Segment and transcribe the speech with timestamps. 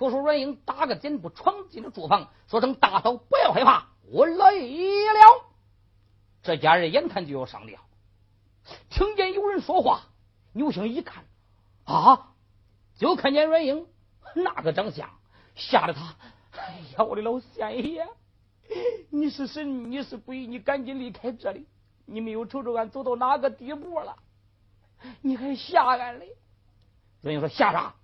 [0.00, 5.44] 却说阮英打个箭步闯进了住房，说声：“大嫂不要害怕，我来了。”
[6.42, 7.78] 这家人眼看就要上吊，
[8.88, 10.04] 听见有人说话，
[10.54, 11.26] 扭身一看，
[11.84, 12.32] 啊，
[12.96, 13.86] 就看见阮英
[14.34, 15.10] 那个长相，
[15.54, 16.16] 吓得他，
[16.52, 18.08] 哎呀，我的老仙爷，
[19.10, 21.66] 你是神，你是鬼，你赶紧离开这里！
[22.06, 24.16] 你没有瞅瞅俺走到哪个地步了？
[25.20, 26.30] 你还吓俺嘞？
[27.20, 27.96] 阮英说：“吓啥？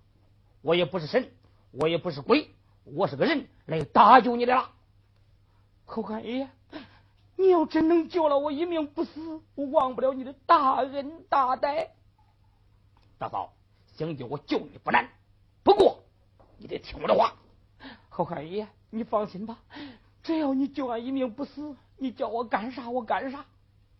[0.61, 1.31] 我也不是神，
[1.71, 2.49] 我也不是鬼，
[2.83, 4.71] 我是个人来搭救你的啦。”
[5.85, 6.49] 寇汉爷。
[7.39, 11.67] 你要真能救了我一命不死，我忘不了你的大恩大德。
[13.19, 13.53] 大嫂，
[13.95, 15.07] 想救我救你不难，
[15.63, 15.99] 不过
[16.57, 17.35] 你得听我的话。
[18.09, 19.59] 好汉爷，你放心吧，
[20.23, 23.45] 只要你救俺一命不死，你叫我干啥我干啥。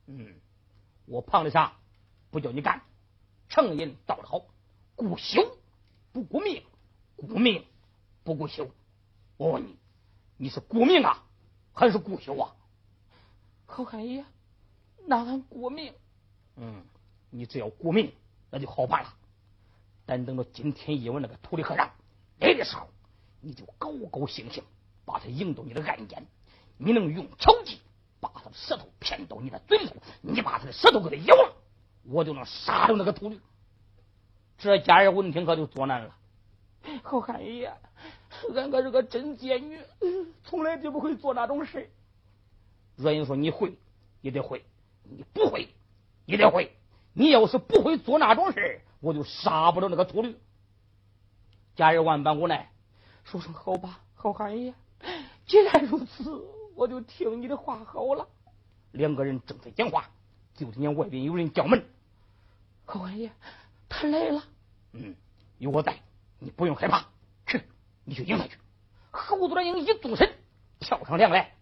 [0.08, 0.34] 嗯，
[1.06, 1.74] 我胖的啥
[2.32, 2.82] 不叫你干。
[3.50, 4.42] 成人道得好，
[4.96, 5.60] 顾羞
[6.12, 6.64] 不顾命，
[7.18, 7.66] 顾命
[8.24, 8.70] 不顾休。
[9.38, 9.78] 我问你，
[10.38, 11.24] 你是顾命啊，
[11.74, 12.56] 还是顾羞啊？
[13.66, 14.26] 好汉爷，
[15.06, 15.94] 那俺顾命。
[16.56, 16.84] 嗯，
[17.30, 18.14] 你只要顾命，
[18.50, 19.14] 那就好办了。
[20.06, 21.92] 但等到今天夜晚那个土里和尚
[22.40, 22.88] 来的时候，
[23.42, 24.64] 你就高高兴兴
[25.06, 26.26] 把他引到你的案间。
[26.78, 27.80] 你能用巧计
[28.20, 31.56] 把他的舌头骗到你的嘴里头，你把他的舌头给他咬了，
[32.04, 33.40] 我就能杀掉那个秃驴。
[34.58, 36.16] 这家人闻听可就作难了。
[37.04, 37.74] 好汉爷，
[38.56, 39.80] 俺可是个真贱女，
[40.44, 41.90] 从来就不会做那种事。
[42.96, 43.78] 阮英说：“你会，
[44.22, 44.60] 也得会；
[45.04, 45.70] 你不会，
[46.26, 46.72] 也得会。
[47.14, 50.36] 你要是不会做那种事我就杀不了那个秃驴。”
[51.76, 52.72] 家人万般无奈，
[53.24, 54.74] 说声：“好吧，好汉爷，
[55.46, 56.44] 既然如此，
[56.76, 58.28] 我就听你的话好了。”
[58.92, 60.10] 两个人正在讲话，
[60.56, 61.86] 就听见外边有人叫门
[62.86, 63.32] ：“好汉爷，
[63.90, 64.44] 他来了。
[64.94, 65.16] ”“嗯，
[65.60, 66.00] 有我在，
[66.40, 67.06] 你不用害怕。
[67.46, 67.62] 去，
[68.04, 68.58] 你去迎他去。”
[69.12, 70.36] 侯子英一纵身
[70.80, 71.54] 跳上梁来。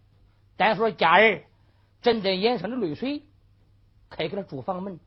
[0.56, 1.44] 单说家人
[2.02, 3.22] 阵阵眼上的泪水，
[4.10, 4.98] 开开了住房门。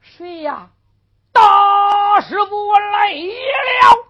[0.00, 0.70] 谁呀？
[1.32, 4.06] 大师傅我来了！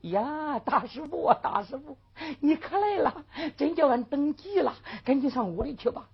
[0.00, 1.96] 呀，大师傅啊，大师傅，
[2.40, 3.24] 你可来了！
[3.56, 4.74] 真叫俺等急了，
[5.04, 6.08] 赶紧上屋里去吧。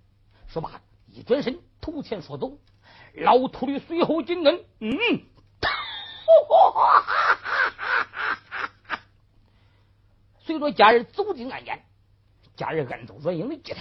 [0.47, 2.51] 说罢，一转身，头前说走。
[3.13, 4.63] 老秃驴随后紧跟。
[4.79, 4.91] 嗯，
[5.59, 7.26] 哈哈哈
[10.47, 11.83] 随着家人走进案间。
[12.55, 13.79] 家人按照阮英的计策，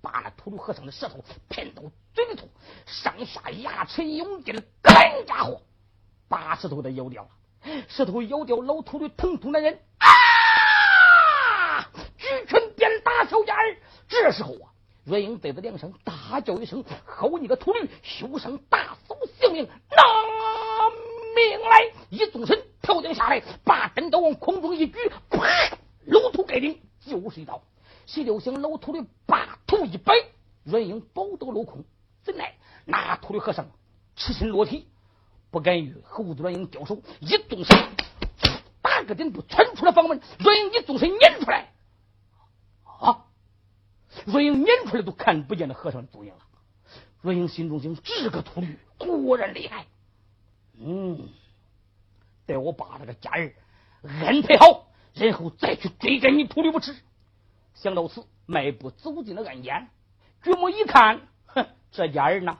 [0.00, 1.82] 把那秃驴和尚的舌头骗到
[2.14, 2.48] 嘴里头，
[2.86, 5.60] 上下牙齿用劲的干家伙，
[6.28, 7.28] 把舌头给他咬掉了。
[7.88, 11.90] 舌头咬掉，老秃驴疼痛难忍，啊！
[12.16, 13.76] 举拳便打小家人。
[14.06, 14.70] 这时候啊，
[15.04, 20.02] 阮英对着梁上大叫一声：“吼你个秃驴，休想大嫂性命！”拿
[21.34, 21.92] 命来！
[22.08, 25.40] 一纵身跳将下来，把真刀往空中一举，啪！
[26.06, 27.62] 搂头盖顶就是一刀。
[28.06, 30.12] 西六星老秃驴把头一摆，
[30.62, 31.84] 阮英宝刀落空，
[32.22, 32.54] 怎奈
[32.84, 33.66] 那秃驴和尚
[34.14, 34.88] 赤身裸体，
[35.50, 37.76] 不敢与猴子阮英交手，一纵身
[38.82, 40.20] 打个顶步窜出了房门。
[40.38, 41.72] 阮英一纵身撵出来，
[42.84, 43.24] 啊！
[44.26, 46.40] 阮英撵出来都看不见那和尚的踪影了。
[47.22, 49.86] 阮英心中想：这个秃驴果然厉害。
[50.78, 51.28] 嗯，
[52.44, 53.54] 待我把这个家人
[54.02, 56.94] 安排好，然后再去追赶你秃驴不迟。
[57.74, 59.88] 想到此，迈步走进了暗间，
[60.42, 62.58] 举目一看，哼，这家人呐，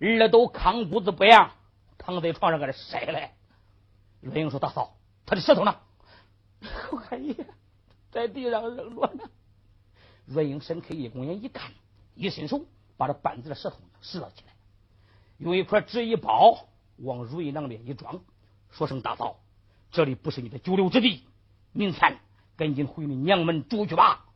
[0.00, 1.52] 二都炕骨子不扬，
[1.98, 3.30] 躺在床上搁这晒嘞。
[4.20, 5.76] 阮英说：“大嫂，他的舌头呢？”
[7.10, 7.34] 哎呀，
[8.10, 9.30] 在地上扔着呢。
[10.26, 11.72] 阮英伸开一公眼一看，
[12.14, 12.64] 一伸手
[12.96, 14.52] 把这半截的舌头拾了起来，
[15.38, 16.66] 用一块纸一包，
[16.96, 18.22] 往如意囊里一装，
[18.70, 19.40] 说声：“大嫂，
[19.90, 21.24] 这里不是你的久留之地，
[21.74, 22.16] 明天。”
[22.56, 24.26] 赶紧回你娘们住去吧。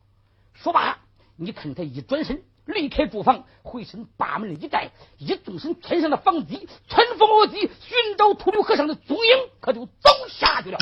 [0.53, 0.97] 说罢，
[1.37, 10.77] 你看他一转身离开住房，回身把门一带，一纵身窜上了房脊，穿风而起，寻找秃驴和尚的踪影，可就走下去了。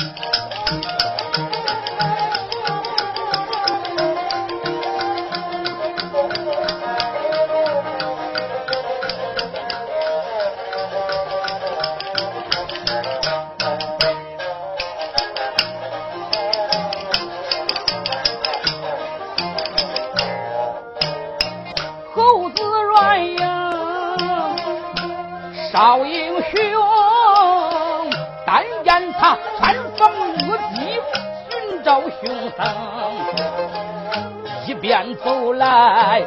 [32.20, 32.66] 凶僧，
[34.66, 36.20] 一边走来，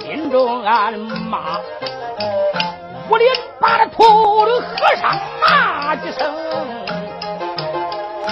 [0.00, 1.58] 心中暗骂，
[3.10, 3.30] 我连
[3.60, 6.34] 把那秃驴和尚骂几声，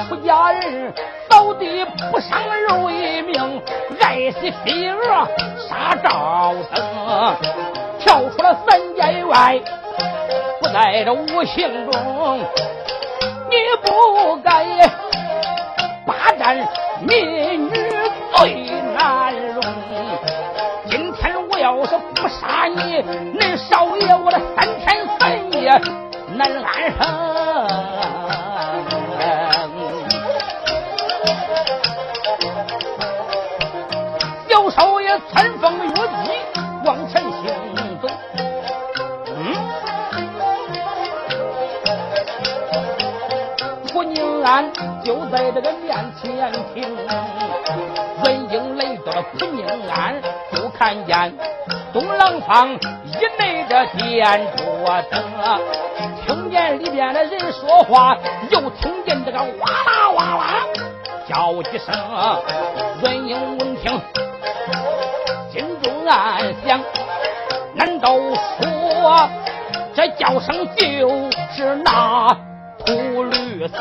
[0.08, 0.94] 出家人
[1.28, 3.62] 扫地不伤肉一命，
[4.00, 5.28] 爱惜飞蛾
[5.58, 7.36] 杀照灯，
[7.98, 9.60] 跳出了三界外，
[10.58, 12.38] 不在这五行中，
[13.50, 14.64] 你不该
[16.42, 16.56] 但
[17.02, 17.70] 民女
[18.34, 18.64] 最
[18.96, 19.62] 难容。
[20.88, 23.04] 今天我要是不杀你，
[23.38, 25.70] 恁少爷我这三天三夜
[26.36, 27.79] 难安生。
[44.42, 44.70] 安
[45.04, 46.96] 就在这个面前听。
[48.22, 50.20] 文英来到了蒲宁安，
[50.52, 51.34] 就看见
[51.92, 52.78] 东廊坊一
[53.38, 55.22] 内的点着灯，
[56.26, 58.16] 听见里边的人说话，
[58.50, 60.44] 又听见这个哇啦哇啦
[61.28, 61.94] 叫几声。
[63.02, 64.00] 文英闻听。
[65.52, 66.80] 心中暗想，
[67.74, 68.14] 难道
[68.60, 69.28] 说
[69.94, 71.08] 这叫声就
[71.56, 72.36] 是那
[72.84, 73.80] 秃驴僧？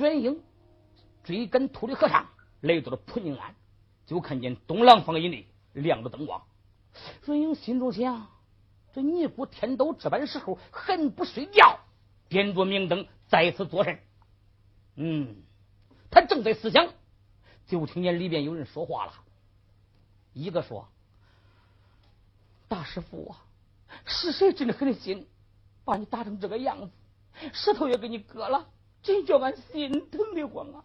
[0.00, 0.42] 阮英
[1.22, 2.26] 追赶秃驴和尚
[2.62, 3.54] 来到了普宁庵，
[4.06, 6.42] 就看见东廊房以内亮着灯光。
[7.26, 8.26] 阮英心中想：
[8.94, 11.80] 这尼姑天都这般时候还不睡觉，
[12.30, 14.00] 点着明灯在此作甚？
[14.96, 15.42] 嗯，
[16.10, 16.88] 他正在思想，
[17.66, 19.12] 就听见里边有人说话了。
[20.32, 20.88] 一个说
[22.68, 23.44] ：“大师傅啊，
[24.06, 25.28] 是谁真的狠心
[25.84, 26.90] 把你打成这个样子？
[27.52, 28.66] 石头也给你割了，
[29.02, 30.84] 真叫俺心疼的慌啊！”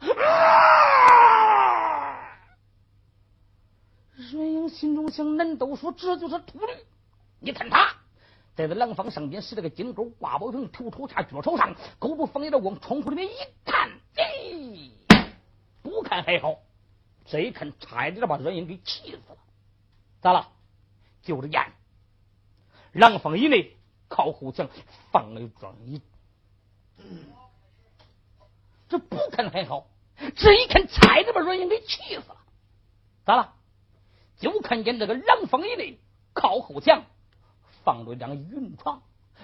[4.31, 6.73] 阮英心中想：难道说这就是秃驴？
[7.39, 7.95] 你看他
[8.55, 13.35] 在这廊坊上边使了个金钩挂宝瓶，头朝下脚朝上，勾住房檐的往窗户里面一
[13.65, 14.89] 看，哎，
[15.81, 16.59] 不看还好。
[17.25, 19.37] 这一看，差一点把阮英给气死了。
[20.21, 20.47] 咋了？
[21.21, 21.73] 就这眼，
[22.93, 23.75] 廊坊以内
[24.07, 24.69] 靠后墙
[25.11, 26.01] 放了一桩椅，
[28.87, 29.87] 这不肯还好，
[30.35, 32.37] 这一看，差点把阮英给气死了。
[33.25, 33.53] 咋了？
[34.37, 35.97] 就看见这个廊坊以内
[36.33, 37.03] 靠后墙
[37.83, 39.01] 放着一张云床，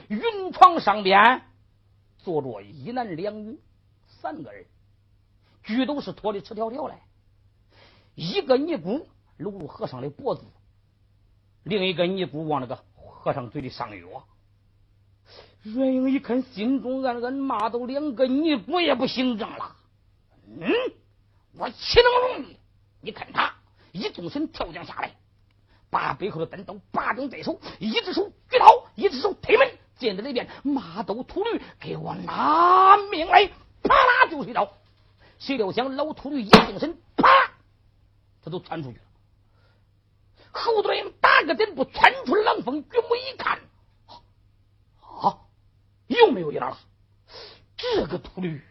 [0.09, 1.43] 云床上边
[2.17, 3.59] 坐着一男两女
[4.05, 4.65] 三个人，
[5.63, 7.01] 俱都是脱的赤条条来。
[8.15, 10.45] 一个尼姑搂住和尚的脖子，
[11.63, 14.27] 另一个尼姑往那个和尚嘴里上药。
[15.63, 19.75] 阮英一看，心中暗暗骂道：“两个尼姑也不行正了。
[20.59, 20.71] 嗯，
[21.57, 22.57] 我岂能容你？
[23.01, 23.53] 你看他
[23.91, 25.15] 一纵身跳将下来，
[25.91, 33.45] 把背后的单刀把柄在手，一只手举刀，一只手推门，见在里边马刀秃驴，给我拿命来！
[33.83, 34.73] 啪啦就是一刀。
[35.37, 37.27] 谁料想老秃驴一纵身，啪！
[38.43, 39.03] 他都窜出去了，
[40.51, 43.59] 侯德英打个点步窜出廊坊，举目一看，
[46.19, 46.77] 又没有影了。
[47.77, 48.61] 这个秃驴，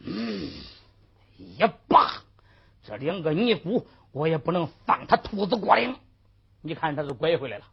[0.00, 0.50] 嗯，
[1.36, 2.22] 也罢，
[2.84, 5.96] 这两个尼姑我也不能放他兔子过岭。
[6.60, 7.66] 你看，他都拐回来了。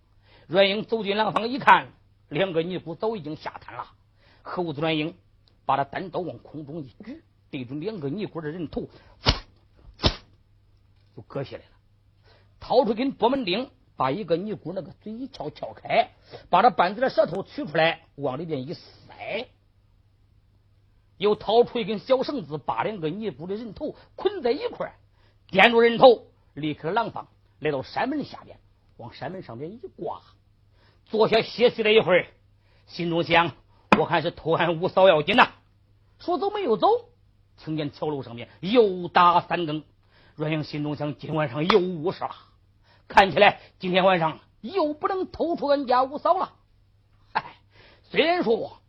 [0.47, 1.89] 阮英走进廊坊一看，
[2.29, 3.87] 两个尼姑早已经下滩了。
[4.41, 5.15] 猴子阮英
[5.65, 8.89] 把他单刀往空中一举，对准两个尼姑的人头。
[11.15, 11.71] 就割下来了，
[12.59, 13.69] 掏出根拨门钉，
[14.01, 16.09] 把一个尼姑那个嘴一撬撬开，
[16.49, 19.47] 把这半截的舌头取出来，往里边一塞，
[21.17, 24.95] 又掏出一根小绳子，把两个尼姑的人头捆在一块
[25.51, 27.27] 掂住人头，离开了廊坊，
[27.59, 28.57] 来到山门下边，
[28.97, 30.23] 往山门上边一挂，
[31.05, 32.25] 坐下歇息了一会儿，
[32.87, 33.51] 心中想：
[33.99, 35.51] 我看是偷俺五嫂要紧呐。
[36.17, 36.87] 说走没有走，
[37.63, 39.83] 听见桥楼上面又打三更。
[40.33, 42.31] 阮英心中想：今晚上又误事了，
[43.11, 46.53] 看起来今天晚上又不能偷出俺家五嫂了。
[47.33, 47.57] 哎，
[48.03, 48.79] 虽然说我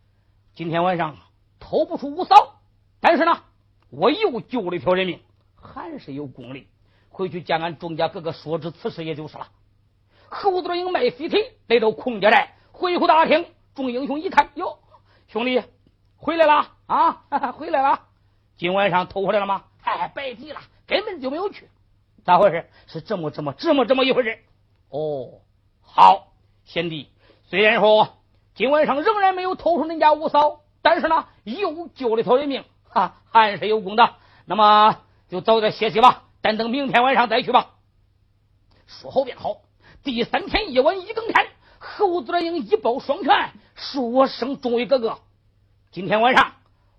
[0.55, 1.17] 今天晚上
[1.59, 2.61] 偷不出五嫂，
[3.01, 3.43] 但是呢，
[3.89, 5.19] 我又救了一条人命，
[5.55, 6.69] 还是有功力。
[7.09, 9.49] 回去见俺钟家哥哥说知此事，也就是了。
[10.29, 14.79] 猴子英卖飞腿来到孔家寨，回头打听，众英雄一看，哟，
[15.27, 15.61] 兄弟
[16.15, 17.25] 回来了啊，
[17.59, 17.99] 回来了。
[18.55, 19.65] 今晚上偷回来了吗？
[19.83, 20.61] 哎，白提了。
[20.87, 21.67] 根本就没有去，
[22.25, 22.69] 咋回事？
[22.87, 24.39] 是这么这么这么这么一回事？
[24.89, 25.41] 哦，
[25.81, 27.09] 好，贤弟，
[27.49, 28.17] 虽然说
[28.55, 34.15] 今晚上仍然没有偷出恁家五嫂，但是呢，又救了一条人命，哈，还是有功的。
[34.45, 34.99] 那么
[35.29, 37.71] 就早点歇息吧，但等明天晚上再去吧。
[38.85, 39.61] 说好便好。
[40.03, 41.47] 第三天夜晚一更天，
[41.79, 45.19] 侯子英一抱双拳，说声：“众位哥哥，
[45.91, 46.53] 今天晚上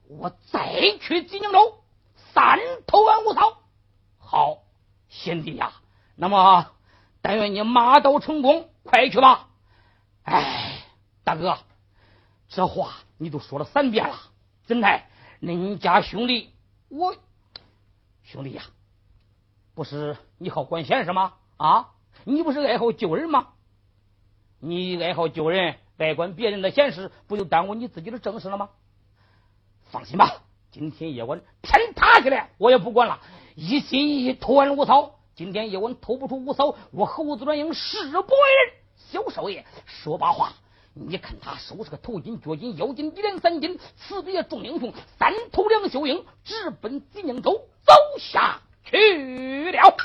[0.09, 1.75] 我再去济宁州
[2.33, 3.59] 三头安五嫂。
[4.19, 4.64] 好，
[5.15, 5.73] 贤弟呀，
[6.17, 6.67] 那么
[7.23, 9.49] 但愿你马到成功，快去吧。
[10.25, 10.83] 哎，
[11.23, 11.57] 大哥，
[12.49, 14.17] 这话你都说了三遍了，
[14.65, 15.09] 怎奈
[15.41, 16.53] 恁家兄弟
[16.89, 17.15] 我
[18.25, 18.65] 兄弟呀，
[19.75, 21.35] 不是你好管闲事吗？
[21.59, 21.91] 啊，
[22.25, 23.49] 你不是爱好救人吗？
[24.59, 28.71] 你爱好救人，爱管别人的闲事，不就耽误你自己的正事了吗？
[29.85, 30.43] 放心吧，
[30.73, 33.21] 今天夜晚天塌下来，我也不管了。
[33.55, 38.75] 一心一意偷完五嫂，今天夜晚偷不出五嫂，我猴子专营誓不为人。
[38.97, 40.53] 小少爷说罢话，
[40.93, 47.53] 你看他收拾个头巾、脚巾、腰巾一连三巾，辞别众英雄，三头两袖英，直奔济宁州
[47.87, 49.97] 走下去了。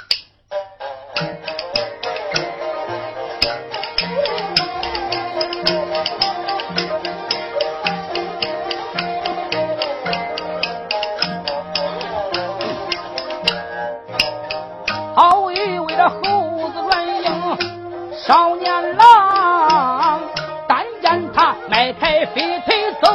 [18.30, 20.22] 少年郎，
[20.68, 23.10] 但见他迈开飞腿走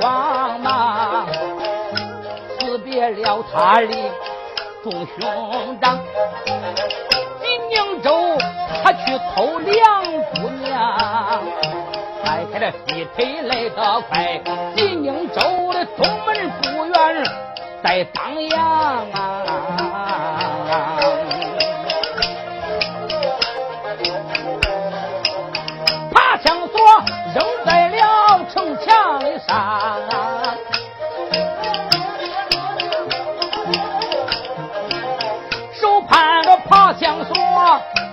[0.00, 1.28] 慌忙，
[2.58, 3.86] 辞别了他的
[4.82, 5.96] 众兄长。
[7.40, 8.36] 济宁州
[8.82, 10.02] 他去偷梁
[10.34, 11.40] 姑娘，
[12.24, 14.40] 迈开了飞腿来得快。
[14.74, 17.24] 济宁州的东门不远
[17.80, 18.58] 在当阳
[19.12, 19.37] 啊。
[35.72, 37.34] 手攀着爬墙索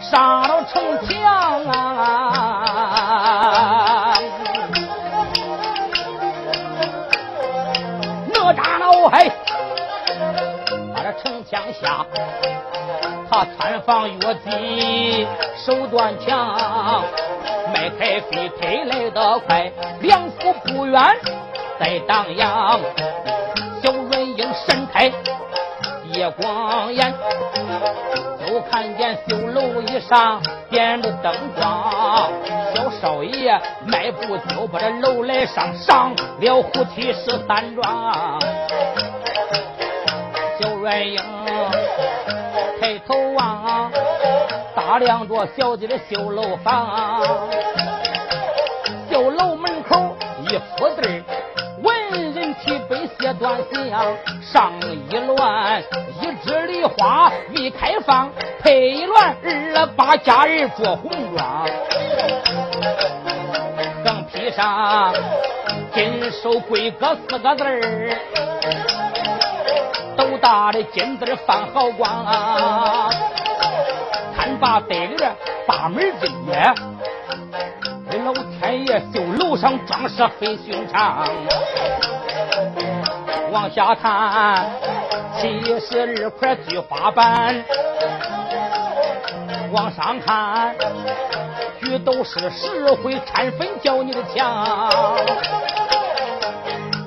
[0.01, 2.53] 上了城墙啊！
[8.33, 9.29] 哪吒脑海
[10.93, 12.05] 把这城墙下，
[13.29, 15.27] 他穿房越脊，
[15.57, 17.03] 手段强。
[17.99, 19.71] 迈开飞腿来得快，
[20.01, 21.01] 两府不远
[21.79, 22.79] 在当阳。
[23.81, 25.11] 小软英神态
[26.11, 27.13] 夜光眼，
[28.45, 32.31] 就看见绣楼以上点着灯光。
[32.73, 38.39] 小少爷迈步就把这楼来上，上了虎梯十三庄。
[40.59, 41.17] 小软英
[42.81, 43.54] 抬头望。
[44.95, 47.21] 打量着小姐的绣楼房，
[49.11, 50.15] 绣楼门口
[50.47, 51.21] 一副字
[51.83, 54.71] 文人提杯写短香，上
[55.09, 55.83] 一乱
[56.21, 61.67] 一枝梨花未开放，配一乱二把佳人着红装，
[64.01, 65.13] 更披上
[65.93, 68.17] 金手贵哥四个字儿，
[70.15, 72.25] 斗大的金字放好光。
[74.65, 75.31] 把带里的
[75.67, 76.73] 八门阵耶，
[78.25, 81.23] 老天爷就楼上装饰很寻常。
[83.51, 84.71] 往下看，
[85.37, 87.63] 七十二块菊花板；
[89.71, 90.75] 往上看，
[91.79, 94.89] 菊都是石灰掺粉浇你的墙。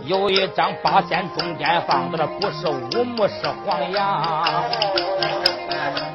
[0.09, 3.35] 有一张八仙中间放的不是乌木是
[3.67, 4.65] 黄杨。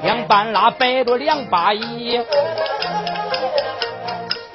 [0.01, 2.19] 两半拉摆着两把椅，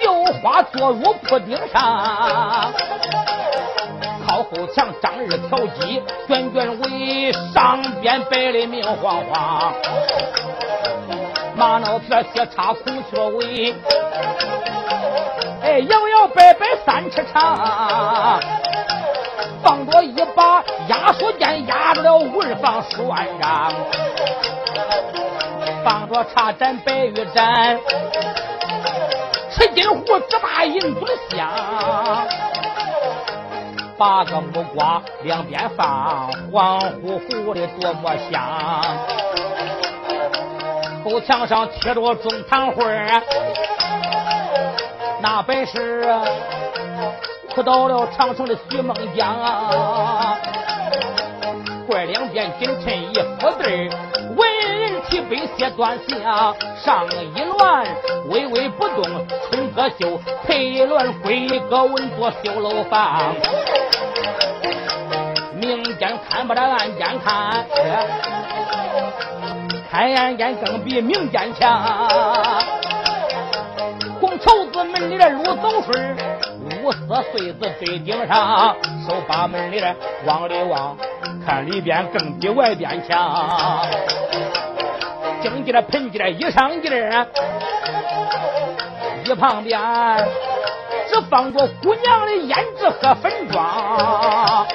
[0.00, 2.72] 绣花坐入铺顶上，
[4.26, 9.72] 靠后墙张二条鸡，卷卷尾，上边摆的明晃晃，
[11.54, 13.72] 马脑片斜插孔雀尾，
[15.62, 18.40] 哎，摇摇摆摆三尺长，
[19.62, 23.72] 放着一把压缩剑，压着了文房书案上。
[25.84, 27.78] 放着茶盏、白玉盏，
[29.50, 31.00] 吃金壶只把银子
[31.30, 31.48] 香。
[33.96, 38.42] 八个木瓜两边放，黄乎乎的多么香。
[41.04, 42.84] 后墙上贴着中堂会
[45.20, 46.04] 那本是
[47.58, 49.36] 哭倒了长城的徐梦江。
[51.88, 53.90] 柜两边紧衬一副对
[54.36, 54.46] 文。
[55.08, 57.84] 提笔写短香，上一乱
[58.28, 59.02] 微微不动，
[59.50, 63.34] 春歌秀；配一乱归歌稳坐绣楼房。
[65.54, 67.66] 明间看不着暗间看，
[69.90, 72.08] 看暗间更比明间强。
[74.20, 76.14] 红绸子门里的路走水，
[76.88, 78.74] 五五四穗子堆顶上，
[79.06, 80.96] 手把门帘往里望，
[81.44, 83.86] 看里边更比外边强。
[85.42, 86.90] 京进的盆进的一上进
[89.24, 89.78] 一旁边
[91.10, 94.66] 只放着姑娘的胭脂和粉妆。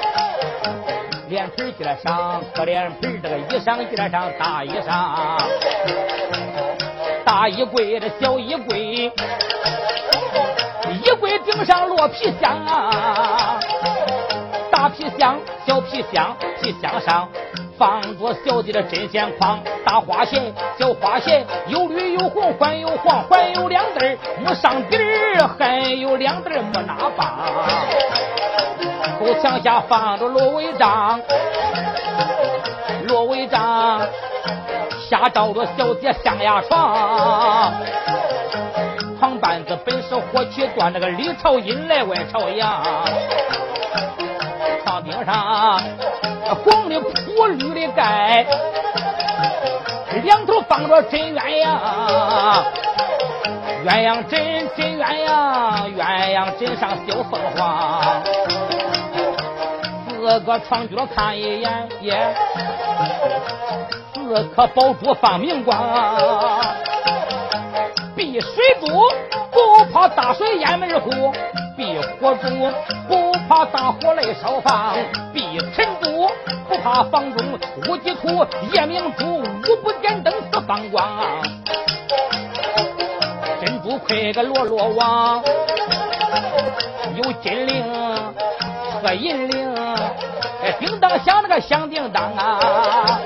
[1.29, 5.41] 脸盆进上可脸盆，这个衣裳进上大衣裳，
[7.25, 9.12] 大衣柜的小衣柜。
[11.65, 13.60] 上落皮箱啊，
[14.72, 17.29] 大皮箱、小皮箱，皮箱上
[17.77, 27.38] 放着小姐的针线筐，大花鞋、小花鞋，有绿有红，还有黄，还有两对木上底儿，还有两对木拿棒。
[29.19, 31.22] 后墙下放着芦苇帐，
[33.07, 34.01] 芦苇帐
[35.10, 37.72] 下罩着小姐象牙床。
[39.44, 42.82] 板子本是火气断，那个里朝阴来外朝阳。
[44.86, 45.82] 床顶上
[46.64, 48.46] 红的铺绿的盖，
[50.24, 51.78] 两头放着真鸳鸯，
[53.86, 58.24] 鸳鸯枕真鸳鸯，鸳鸯枕上绣凤凰。
[60.08, 62.34] 四个床角看一眼，耶，
[64.16, 65.78] 四颗宝珠放明光。
[68.24, 68.50] 避水
[68.80, 68.88] 珠
[69.51, 71.10] 不怕大水淹门户，
[71.75, 72.48] 避火珠
[73.06, 74.96] 不怕大火来烧房，
[75.34, 76.25] 避尘珠
[76.70, 78.30] 不怕房中无几土，
[78.72, 79.44] 夜明珠五
[79.84, 81.06] 不点灯四放光。
[83.60, 85.44] 珍珠盔个罗罗网，
[87.18, 87.84] 有金铃
[89.03, 89.75] 个银铃，
[90.79, 93.19] 叮当响那个响叮当啊。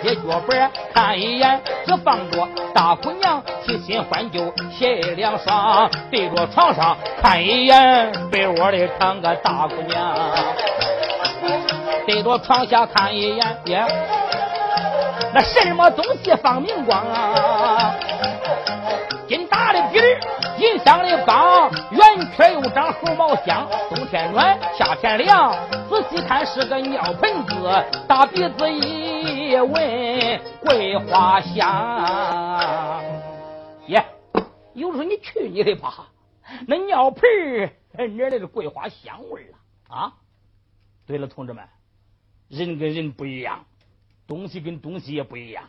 [0.00, 10.16] 铁脚板看一眼，只放着大姑娘提新换旧鞋两双，对着床上看一眼，被窝里躺个大姑娘，
[12.06, 13.84] 对着床下看一眼，耶，
[15.34, 17.94] 那什么东西放明光啊？
[19.28, 20.00] 金大的底，
[20.58, 21.46] 银镶的帮，
[22.40, 25.52] 这又长猴毛香，冬天暖，夏天凉。
[25.90, 27.54] 仔细看是个尿盆子，
[28.08, 33.04] 大鼻子一闻桂花香。
[33.88, 34.02] 耶，
[34.72, 36.08] 有时候你去你的吧，
[36.66, 39.52] 那尿盆儿哪来的桂花香味儿
[39.94, 40.00] 啊？
[40.00, 40.12] 啊，
[41.06, 41.68] 对了，同志们，
[42.48, 43.66] 人跟人不一样，
[44.26, 45.64] 东西跟东西也不一样。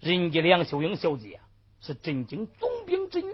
[0.00, 1.38] 人家梁秀英小姐。
[1.80, 3.30] 是震惊总兵之女，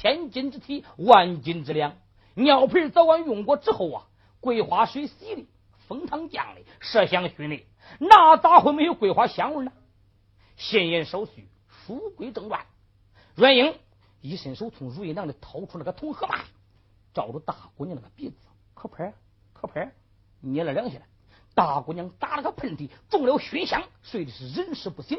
[0.00, 1.96] 千金之体，万金之粮。
[2.34, 4.06] 尿盆早晚用过之后啊，
[4.40, 5.46] 桂花水洗的，
[5.86, 7.66] 蜂糖浆的，麝香熏的，
[7.98, 9.72] 那咋会没有桂花香味呢？
[10.56, 12.66] 闲言少叙，书归正传。
[13.34, 13.74] 阮英
[14.20, 16.44] 一伸手从如意囊里掏出那个铜盒马，
[17.12, 18.36] 照着大姑娘那个鼻子，
[18.74, 19.14] 可拍
[19.52, 19.92] 可拍，
[20.40, 21.00] 捏了两下，
[21.54, 25.18] 大姑娘打了个喷嚏，中了熏香，睡的是人事不省。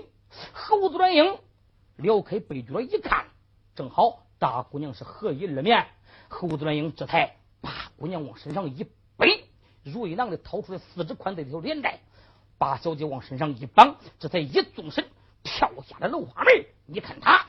[0.51, 1.38] 猴子阮英。
[1.95, 3.27] 撩开被角一看，
[3.75, 5.86] 正好大姑娘是合衣而眠。
[6.28, 8.86] 猴子乱英这才把姑娘往身上一
[9.17, 9.46] 背，
[9.84, 12.00] 如意囊里掏出来四只宽的条连带，
[12.58, 15.06] 把小姐往身上一绑，这才一纵身
[15.43, 16.65] 跳下了楼花门。
[16.86, 17.46] 你看他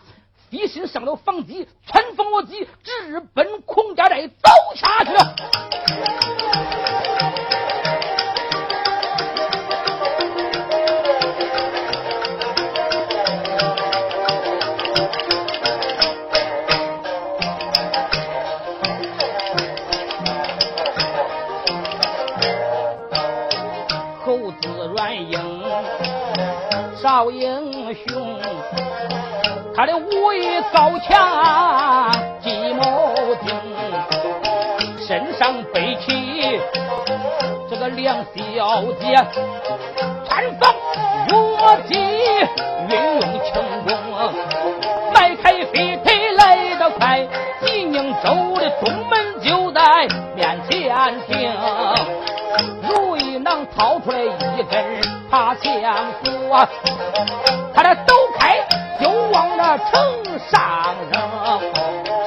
[0.51, 5.12] 飞身上了房脊，穿风落脊，直奔孔家寨走下去。
[27.16, 28.40] 老英雄，
[29.72, 33.14] 他的武艺高强，计谋
[33.46, 33.55] 精，
[35.07, 36.59] 身上背起
[37.70, 39.14] 这个梁小姐，
[40.27, 40.74] 穿房
[41.31, 41.94] 卧骑，
[42.88, 43.13] 云
[55.62, 55.83] 根。
[55.83, 56.69] 他枪斧啊，
[57.75, 58.59] 他这抖开
[59.01, 61.14] 就往那城上扔，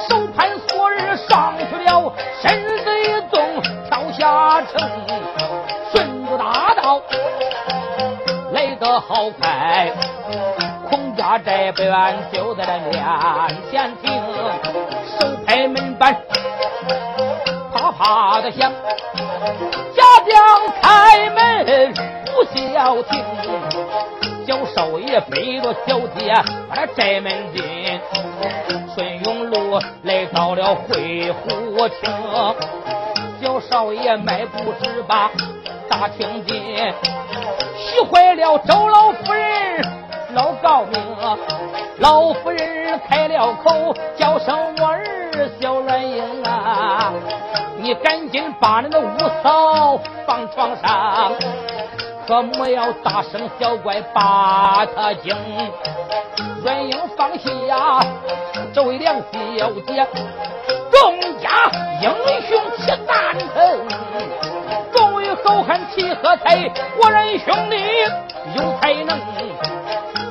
[0.08, 2.12] 手攀锁儿上去了，
[2.42, 4.90] 身子一动跳下城，
[5.92, 7.00] 顺着大道
[8.52, 9.90] 来得好快，
[10.88, 13.00] 孔家寨边就在那面
[13.70, 14.10] 前停，
[15.18, 16.16] 手拍门板，
[17.72, 18.72] 啪啪的响，
[19.94, 20.36] 家将
[20.80, 22.17] 开门。
[22.52, 23.22] 不消停，
[24.46, 26.32] 小少爷背着小姐
[26.68, 28.00] 把那寨门进，
[28.94, 32.10] 顺永路来到了会虎厅，
[33.40, 35.30] 小少爷迈步直把
[35.88, 36.56] 大厅进，
[37.76, 39.84] 喜坏了周老夫人
[40.34, 41.00] 老高明，
[41.98, 45.04] 老夫人开了口叫声我儿
[45.60, 47.12] 小软英啊，
[47.76, 51.32] 你赶紧把那个五嫂放床上。
[52.28, 55.34] 可莫要大声小怪把他惊，
[56.62, 58.04] 软英放下
[58.74, 60.06] 这位梁小姐，
[60.92, 61.70] 众家
[62.02, 62.10] 英
[62.46, 63.48] 雄齐赞成，
[64.92, 66.70] 众位好汉齐喝彩，
[67.02, 67.76] 我人兄弟
[68.54, 69.18] 有才能，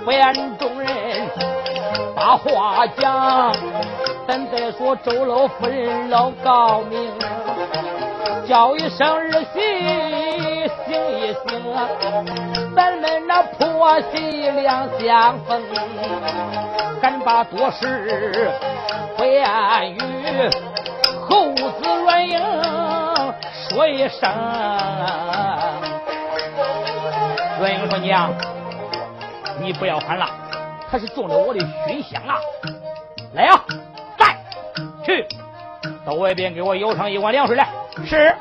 [0.05, 1.27] 不言众人
[2.15, 3.51] 把话讲，
[4.27, 7.11] 咱再说周老夫人老高明，
[8.47, 9.59] 叫一声儿媳。
[10.85, 11.61] 行一行，
[12.73, 15.61] 咱们那婆媳两相逢，
[17.01, 18.49] 敢把多事
[19.17, 19.45] 不言
[19.91, 19.99] 语，
[21.27, 21.63] 猴子
[22.03, 22.39] 软硬
[23.69, 24.31] 说一声。
[27.59, 28.31] 软硬说娘，
[29.59, 30.25] 你不要喊了，
[30.89, 32.39] 他是中了我的熏香啊！
[33.33, 33.61] 来呀，
[34.17, 34.37] 在
[35.03, 35.27] 去
[36.05, 37.67] 到外边给我舀上一碗凉水来。
[38.05, 38.35] 是。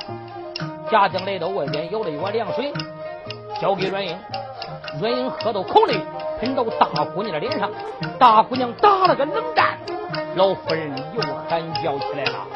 [0.91, 2.73] 贾江来到外边，舀了一碗凉水，
[3.61, 4.17] 交给阮英。
[5.01, 6.01] 阮英喝到口里，
[6.41, 7.71] 喷到大姑娘的脸上。
[8.19, 9.79] 大姑娘打了个冷战，
[10.37, 12.47] 老夫人又喊叫起来了。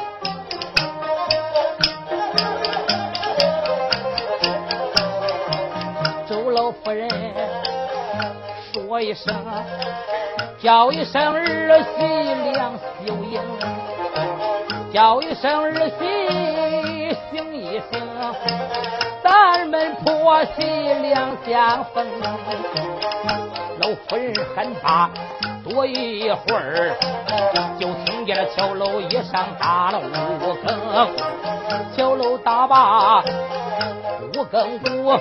[6.27, 7.09] 周老夫人
[8.71, 9.35] 说一声，
[10.57, 12.73] 叫一声儿媳梁
[13.05, 13.41] 秀英，
[14.93, 16.05] 叫一声儿媳
[20.31, 20.63] 们婆媳
[21.01, 22.07] 两相逢，
[23.81, 25.09] 老夫人喊罢，
[25.61, 26.95] 多一会儿，
[27.77, 30.73] 就听见了桥楼一上打了五更，
[31.95, 33.21] 桥楼打罢
[34.33, 35.19] 五更鼓，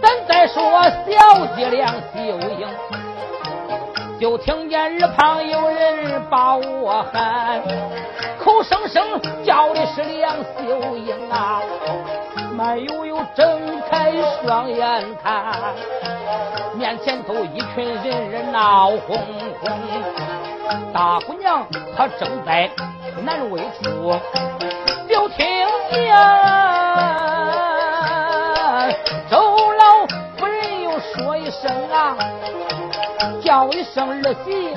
[0.00, 2.68] 咱再说小姐梁秀英，
[4.20, 7.60] 就听见耳旁有人把我喊，
[8.38, 11.60] 口声声叫的是梁秀英啊。
[12.56, 14.12] 慢悠悠睁开
[14.44, 15.74] 双眼看，
[16.74, 19.16] 面前头一群人人闹哄
[19.60, 19.70] 哄。
[20.92, 22.70] 大姑娘她正在
[23.24, 24.14] 难为处，
[25.08, 25.46] 就听
[25.90, 26.14] 见
[29.30, 32.16] 周老夫人又说一声啊，
[33.42, 34.74] 叫一声儿媳，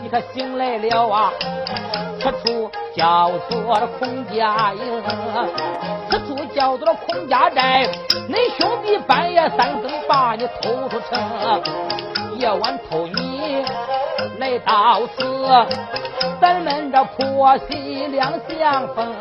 [0.00, 1.32] 你可醒来了啊？
[2.20, 5.02] 此处叫做孔家营。
[6.10, 7.88] 此处叫做孔家寨，
[8.28, 11.62] 恁兄弟半夜三更把你偷出城，
[12.38, 13.64] 夜晚偷你
[14.38, 15.48] 来到此，
[16.40, 19.14] 咱们这婆媳两相逢。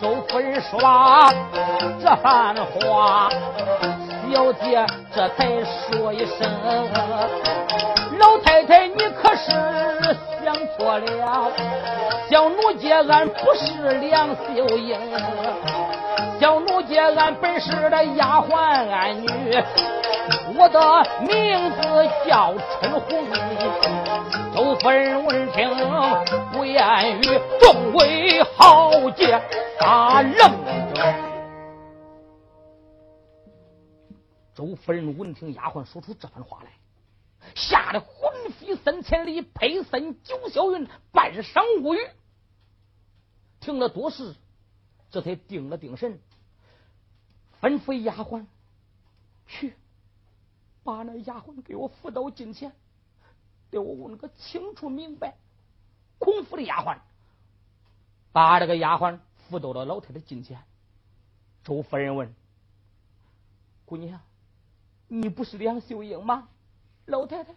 [0.00, 0.80] 周夫人说
[2.00, 3.30] 这番话，
[4.30, 6.46] 小姐这才说一声：
[8.18, 9.50] 老太太，你可是
[10.44, 11.50] 想错了。
[12.28, 15.00] 小奴家俺不是梁秀英，
[16.38, 18.54] 小奴家俺本是的丫鬟
[18.90, 19.26] 俺女，
[20.54, 20.78] 我的
[21.22, 21.80] 名字
[22.28, 23.24] 叫春红。
[24.54, 25.68] 周夫人闻听
[26.52, 29.40] 不言语，众位豪杰
[29.80, 30.34] 打愣
[30.94, 31.14] 着。
[34.54, 36.70] 周夫人闻听丫鬟说出这番话来，
[37.54, 37.98] 吓得
[38.50, 41.98] 飞三千里，配身九霄云，半晌无语。
[43.60, 44.34] 听了多时，
[45.10, 46.20] 这才定了定神，
[47.60, 48.46] 吩咐丫鬟
[49.46, 49.74] 去
[50.82, 52.72] 把那丫鬟给我扶到近前，
[53.70, 55.36] 给我问个清楚明白。
[56.18, 56.98] 孔府的丫鬟
[58.32, 60.62] 把这个丫鬟扶到了老太太近前。
[61.62, 62.34] 周夫人问
[63.86, 64.20] ：“姑娘，
[65.08, 66.48] 你不是梁秀英吗？”
[67.06, 67.54] 老太太：“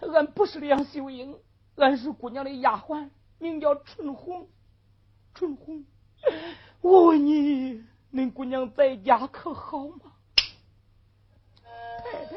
[0.00, 1.36] 俺不是梁秀英，
[1.76, 4.48] 俺是姑娘的丫鬟，名叫春红。”
[5.32, 5.84] 春红，
[6.80, 10.12] 我问你，恁姑娘在家可好吗？
[11.64, 12.34] 太太，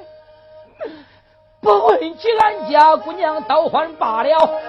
[1.59, 4.61] 不问起俺家姑娘倒还罢了，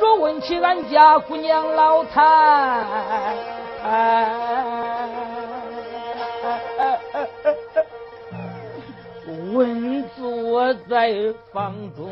[0.00, 3.36] 若问起俺家姑娘老太，
[9.52, 11.12] 稳坐在
[11.52, 12.10] 房中。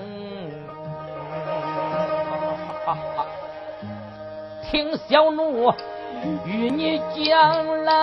[4.70, 5.73] 听小奴
[6.44, 7.94] 与你讲来，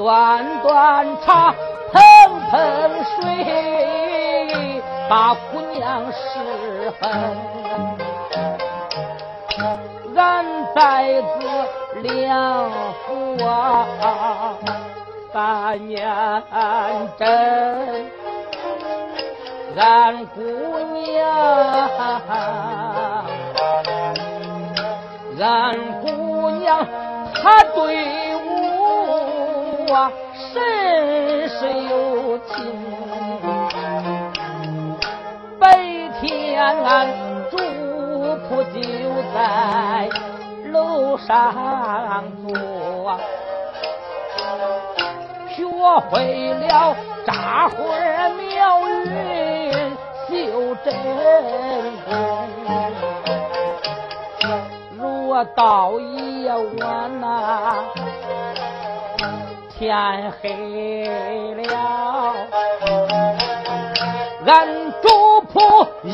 [0.00, 1.54] 端端茶，
[1.92, 2.00] 盆
[2.50, 7.00] 盆水，把姑娘侍奉。
[10.16, 12.70] 俺在此两
[13.04, 13.86] 府啊，
[15.34, 16.00] 三年
[17.18, 17.28] 整，
[19.76, 20.40] 俺姑
[20.94, 21.28] 娘，
[25.38, 26.86] 俺姑娘
[27.34, 28.29] 她对。
[29.92, 30.08] 我
[30.52, 32.48] 甚是有情，
[35.58, 35.64] 白
[36.20, 36.30] 天
[36.84, 37.08] 俺
[37.50, 37.56] 主
[38.46, 38.78] 仆就
[39.34, 39.36] 在
[40.70, 41.28] 楼上
[42.46, 42.48] 坐，
[45.56, 45.58] 学
[46.08, 46.94] 会了
[47.26, 47.74] 扎花
[48.28, 48.38] 描
[48.86, 49.10] 云
[50.28, 50.30] 绣
[50.84, 50.86] 针
[52.06, 52.14] 功，
[54.96, 57.74] 若到夜晚呐。
[59.80, 62.34] 天黑了，
[64.46, 64.68] 俺
[65.00, 65.08] 主
[65.54, 66.12] 仆一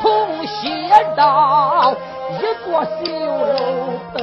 [0.00, 1.92] 同歇到
[2.30, 2.96] 一座绣
[3.48, 3.52] 楼
[4.14, 4.16] 棚。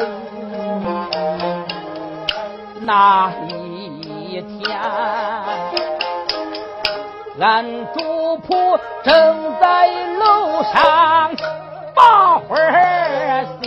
[2.86, 4.80] 那一天，
[7.42, 8.00] 俺主
[8.48, 11.36] 仆正在楼上
[11.94, 12.56] 把花
[13.62, 13.64] 绣。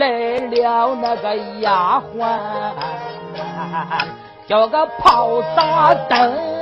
[0.00, 0.08] 来
[0.38, 2.26] 了那个丫鬟，
[4.46, 6.59] 叫个炮打灯。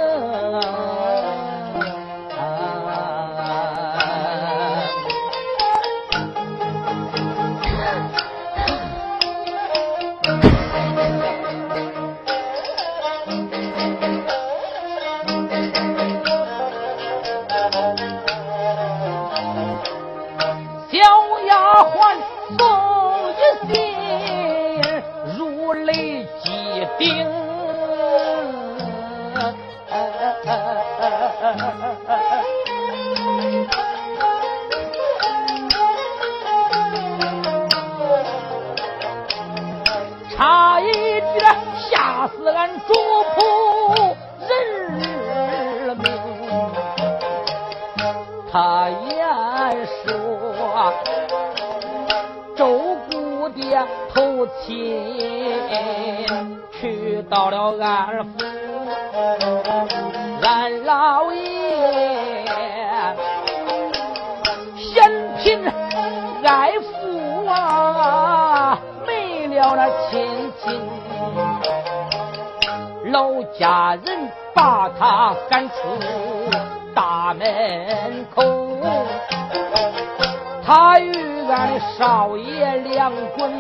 [81.99, 83.51] 少爷两滚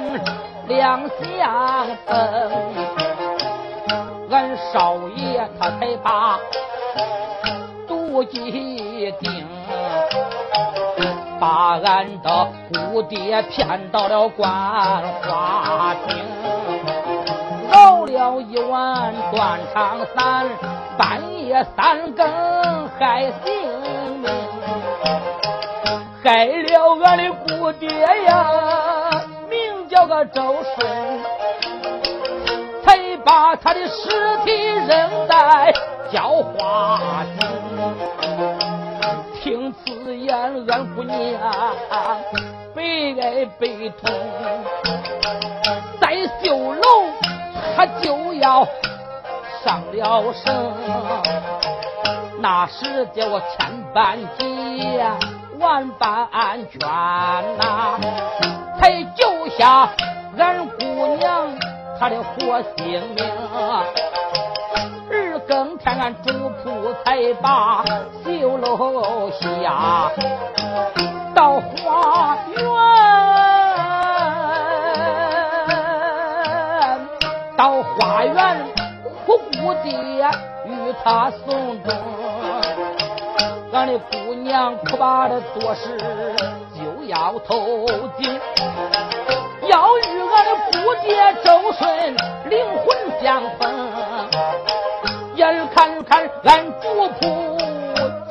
[0.68, 2.14] 两相逢，
[4.30, 6.38] 俺少爷他才把
[7.88, 9.44] 毒计定，
[11.40, 14.48] 把俺的姑爹骗到了官
[15.24, 16.16] 花厅。
[17.72, 20.46] 熬了一碗断肠散，
[20.96, 23.67] 半夜三更害醒，
[26.22, 29.10] 害了俺的姑爹呀，
[29.48, 31.20] 名叫个周顺，
[32.84, 34.08] 才把他的尸
[34.44, 35.72] 体扔在
[36.12, 37.48] 浇花井。
[39.40, 41.16] 听此言，俺姑娘
[42.74, 44.10] 悲哀悲痛，
[46.00, 46.82] 在绣楼。
[47.76, 48.66] 他就要
[49.62, 50.72] 上了绳，
[52.40, 55.16] 那时叫我千般急呀，
[55.58, 56.78] 万般安全
[57.58, 57.98] 呐，
[58.78, 59.88] 才救下
[60.36, 60.84] 俺姑
[61.16, 61.48] 娘
[61.98, 63.26] 她的活性命。
[65.10, 67.84] 二更天俺主仆才把
[68.24, 70.12] 绣楼下，
[71.34, 72.62] 到花园，
[77.56, 78.64] 到花园
[79.26, 79.38] 哭
[79.82, 79.90] 爹
[80.66, 81.90] 与他送终，
[83.72, 84.27] 俺的姑。
[84.48, 85.94] 娘可把的多事
[86.74, 87.86] 就要透
[88.18, 88.40] 尽，
[89.68, 90.00] 要与
[90.34, 92.16] 俺的姑爹周顺
[92.48, 93.68] 灵魂相逢，
[95.34, 96.88] 眼看看俺主
[97.20, 97.58] 仆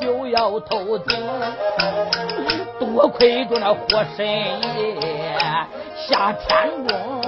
[0.02, 1.24] 就要透顶，
[2.80, 5.38] 多亏着那火神爷
[5.96, 7.27] 下天宫。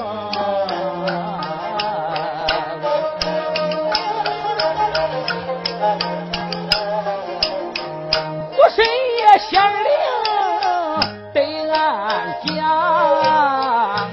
[12.46, 14.10] 讲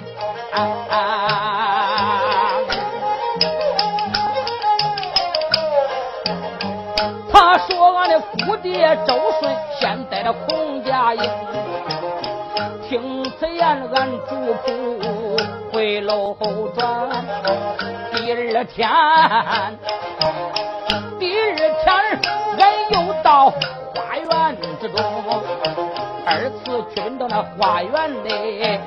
[7.33, 11.23] 他说俺的姑爹周顺现在的孔家营
[12.89, 16.37] 听此言俺主仆回楼
[16.75, 17.11] 转。
[18.13, 18.89] 第二天
[21.19, 22.21] 第二天
[22.59, 23.53] 俺又到
[26.97, 28.81] 跟到那花园里，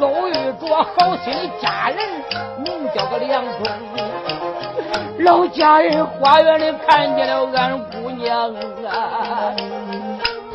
[0.00, 1.98] 偶遇着好心的家人，
[2.62, 3.66] 名叫个梁中。
[5.18, 8.54] 老家人花园里看见了俺姑娘
[8.88, 9.52] 啊，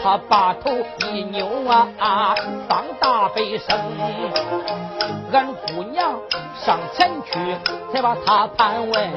[0.04, 0.72] 他把头
[1.12, 2.36] 一扭啊，
[2.68, 3.78] 放大悲声。
[5.32, 6.20] 俺姑娘
[6.60, 7.56] 上前去，
[7.94, 9.12] 才把他盘问。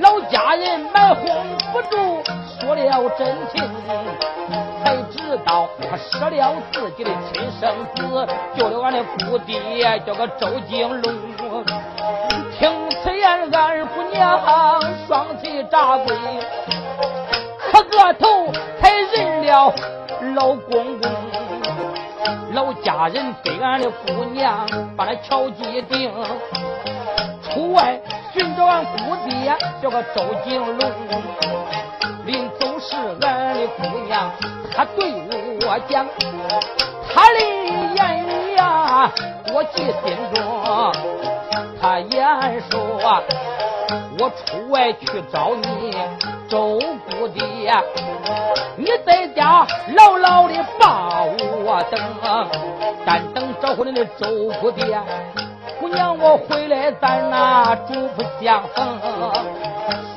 [0.00, 1.26] 老家人买哄
[1.72, 2.22] 不住，
[2.60, 3.68] 说了真情。
[4.84, 11.12] 才知道他失了自己的亲生子，救了俺的姑爹，叫个周金龙。
[12.58, 12.70] 听
[13.02, 16.16] 此言，俺姑娘双膝扎跪，
[17.78, 19.72] 磕个头才认了
[20.34, 21.10] 老公公。
[22.52, 26.12] 老家人给俺的姑娘把那敲击定，
[27.42, 28.00] 出外
[28.32, 30.90] 寻找俺姑爹，叫个周金龙。
[32.24, 34.30] 临走时，俺的姑娘。
[34.74, 35.12] 他对
[35.66, 36.06] 我讲，
[37.14, 37.38] 他的
[37.94, 39.10] 言语呀，
[39.52, 40.38] 我记心中。
[41.80, 43.22] 他言说，
[44.18, 45.94] 我出外去找你
[46.48, 46.78] 周
[47.10, 47.72] 姑爹，
[48.76, 52.00] 你在家牢牢的把我等，
[53.04, 54.98] 但等找回来的周姑爹。
[55.78, 58.98] 姑娘，我回来咱那主不相逢。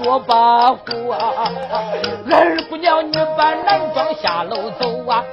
[0.01, 0.77] 说罢话，
[2.31, 5.23] 二姑娘，你把男装下楼走啊！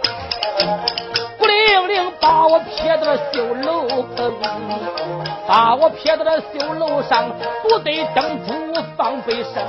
[1.39, 4.35] 孤零零把我撇到了绣楼棚，
[5.47, 7.31] 把我撇到了绣楼上，
[7.63, 8.53] 不得灯烛
[8.97, 9.63] 放悲声。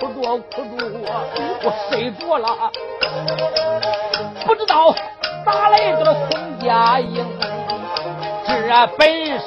[0.00, 0.86] 哭着哭着，
[1.62, 2.70] 我睡着了，
[4.44, 4.94] 不知道
[5.44, 7.24] 咋来的孔家营，
[8.46, 9.44] 这本是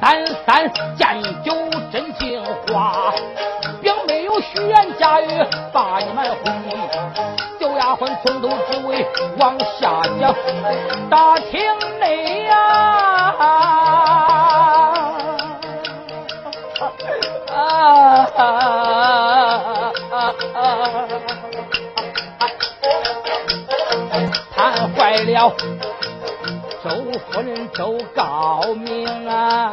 [0.00, 1.52] 三三见酒
[1.90, 2.42] 真情
[2.72, 3.12] 话，
[3.80, 5.26] 并没虚言假语
[5.72, 6.52] 把你们哄。
[7.58, 9.06] 小丫鬟从头至尾
[9.38, 10.34] 往下讲，
[11.08, 11.60] 大厅
[11.98, 13.34] 内呀，
[24.54, 25.52] 谈坏了。
[26.82, 26.88] 周
[27.28, 29.72] 夫人周高明啊！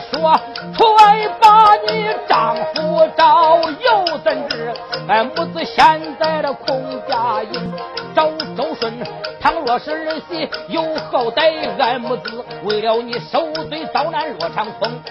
[0.00, 0.38] 说
[0.76, 4.72] 出来把你丈夫找，又怎知
[5.08, 7.72] 俺母子现在的空家营
[8.14, 8.92] 找周顺？
[9.40, 15.02] 倘若是儿媳有好歹，俺母子为了你受罪遭难落长风，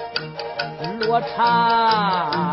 [1.01, 2.50] 落长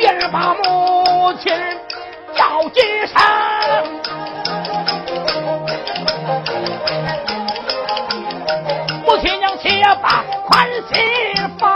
[0.00, 1.52] 便把母亲
[2.34, 3.20] 叫几山，
[9.04, 10.96] 母亲娘且把宽心
[11.58, 11.68] 放，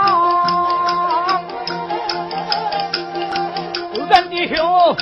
[4.09, 4.95] 俺弟兄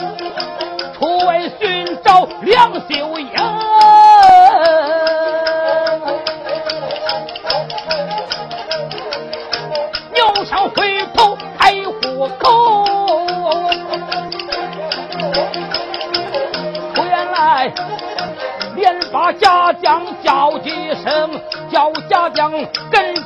[0.93, 2.84] 出外寻找良秀。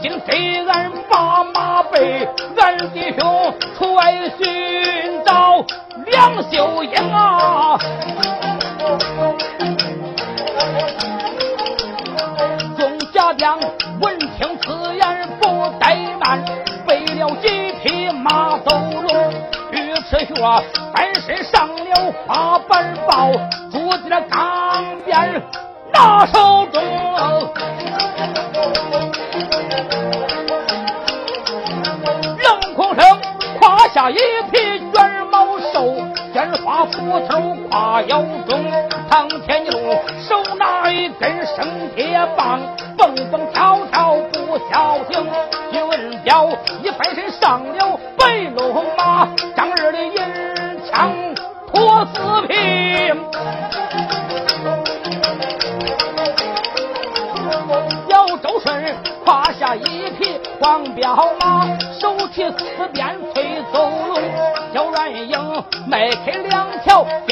[0.08, 0.66] 情非。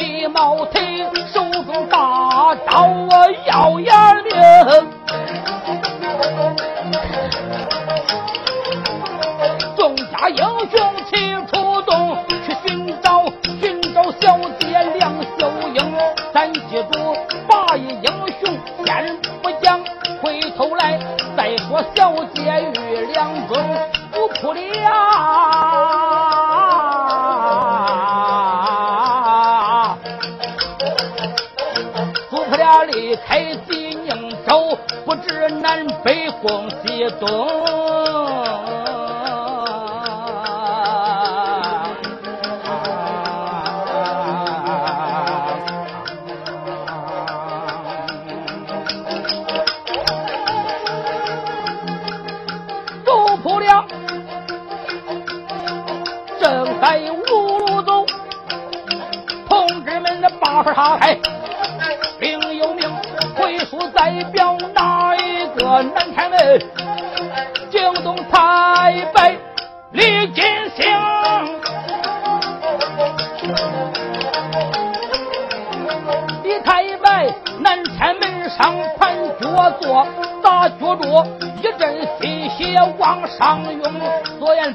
[0.06, 1.04] 黑毛腿，
[1.34, 1.98] 手中大
[2.68, 3.92] 刀啊，耀眼。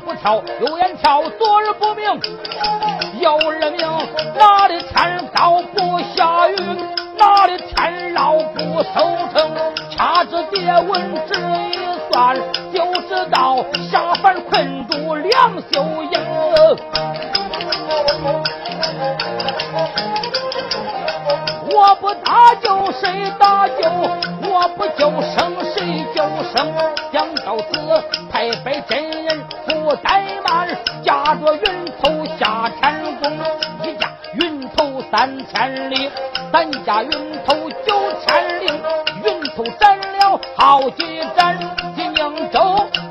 [0.00, 1.19] 不挑有人瞧
[31.04, 33.32] 驾着云头下天宫
[33.84, 36.10] 一架云头三千里
[36.52, 37.10] 三架云
[37.44, 37.54] 头
[37.86, 38.66] 九千里
[39.24, 41.04] 云头斩了好几
[41.36, 41.56] 盏
[41.94, 42.60] 济宁州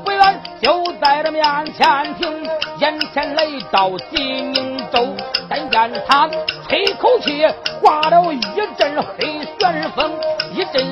[0.04, 2.46] 不远就在这面前停
[2.78, 5.16] 眼前来到济宁州
[5.48, 6.28] 但见他
[6.68, 7.42] 吹口气
[7.80, 8.40] 刮了一
[8.76, 10.12] 阵黑旋风
[10.52, 10.89] 一阵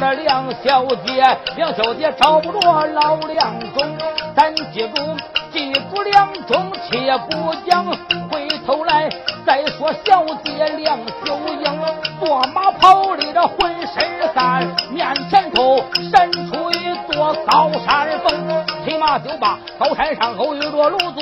[0.00, 3.96] 这梁小姐梁小姐找不着老梁中
[4.36, 5.16] 咱记住
[5.50, 7.84] 记住梁中且不讲
[8.30, 9.08] 回头来
[9.44, 11.80] 再说小姐梁秀英
[12.20, 15.82] 坐马跑里的浑身散面前头
[16.12, 21.20] 闪出一座高山峰骑马就把高山上偶遇着鲁肃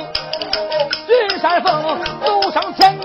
[1.09, 1.83] 云山峰
[2.23, 2.96] 走上前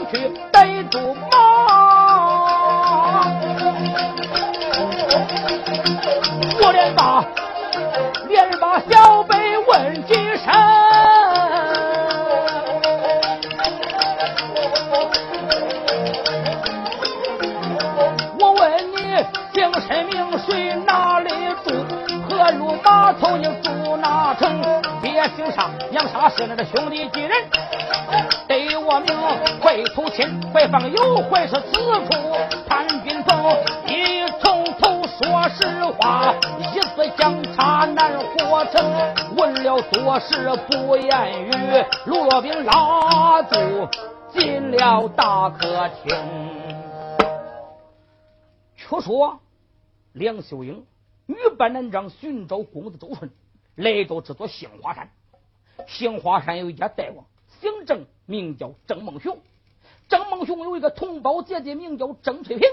[26.21, 27.31] 沙，杨沙是那个兄弟几人？
[28.47, 29.17] 得我名
[29.59, 32.11] 会头亲，会放有会是此处。
[32.67, 33.43] 潘君凤
[33.87, 38.83] 一从头说实话，一字相差难活成。
[39.35, 41.51] 问了多时不言语，
[42.05, 43.87] 卢若冰拉住
[44.31, 46.15] 进了大客厅，
[48.75, 49.39] 却说。
[50.13, 50.85] 梁秀英
[51.25, 53.31] 女扮男装寻找公子周顺，
[53.75, 55.09] 来到这座杏花山。
[55.87, 57.25] 杏花山有一家大王，
[57.59, 59.39] 姓郑，名叫郑梦雄。
[60.07, 62.67] 郑梦雄有一个同胞姐姐，名叫郑翠萍。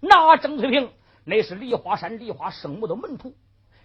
[0.00, 0.90] 那郑翠萍
[1.24, 3.34] 乃是梨花山梨花圣母的门徒，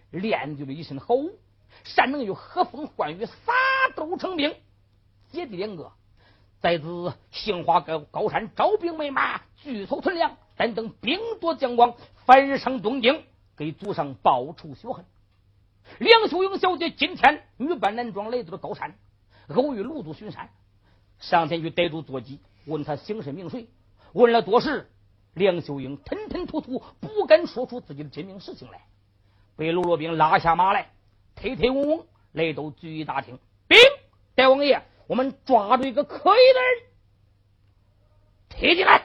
[0.10, 1.38] 练就了一身好武，
[1.84, 3.54] 善能与和风唤雨，撒
[3.96, 4.56] 豆成兵。
[5.32, 5.92] 姐弟两个
[6.60, 10.38] 在此杏花高高山招兵买马，聚凑屯粮。
[10.56, 11.94] 但等兵多将广，
[12.26, 13.24] 返上东京，
[13.56, 15.06] 给祖上报仇雪恨。
[16.00, 18.96] 梁秀英小姐今天女扮男装来到了高山，
[19.48, 20.50] 偶遇卢祖巡山，
[21.20, 23.68] 上前去逮住坐骑，问他姓甚名谁。
[24.14, 24.90] 问了多时，
[25.34, 28.86] 梁秀英吞吞吐吐，不敢说出自己的真名实姓来，
[29.56, 30.92] 被卢罗兵拉下马来，
[31.36, 33.40] 推推嗡嗡来到聚义大厅。
[33.68, 33.78] 兵，
[34.36, 36.22] 大王爷，我们抓住一个可疑
[36.54, 36.84] 的人，
[38.50, 39.04] 推进来。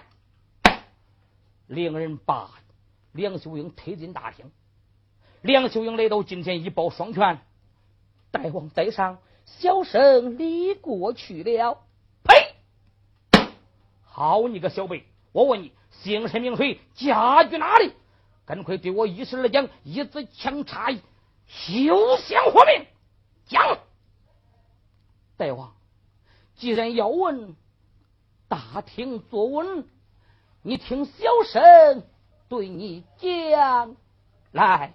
[1.67, 2.51] 令人把
[3.13, 4.51] 梁秀英推进大厅。
[5.43, 7.41] 梁秀英来到近前，一抱双拳
[8.31, 11.83] ：“大王在上，小生离过去了。”
[12.23, 12.55] 呸！
[14.05, 15.05] 好你个小辈！
[15.33, 16.79] 我问你，姓甚名谁？
[16.95, 17.93] 家居哪里？
[18.47, 20.93] 赶快对我一时来讲，一字相差，
[21.49, 22.87] 休想活命！
[23.47, 23.79] 讲！
[25.37, 25.75] 大王，
[26.55, 27.57] 既然要问，
[28.47, 29.89] 大厅坐稳。
[30.63, 32.05] 你听小生
[32.49, 33.97] 对你讲
[34.53, 34.95] 来。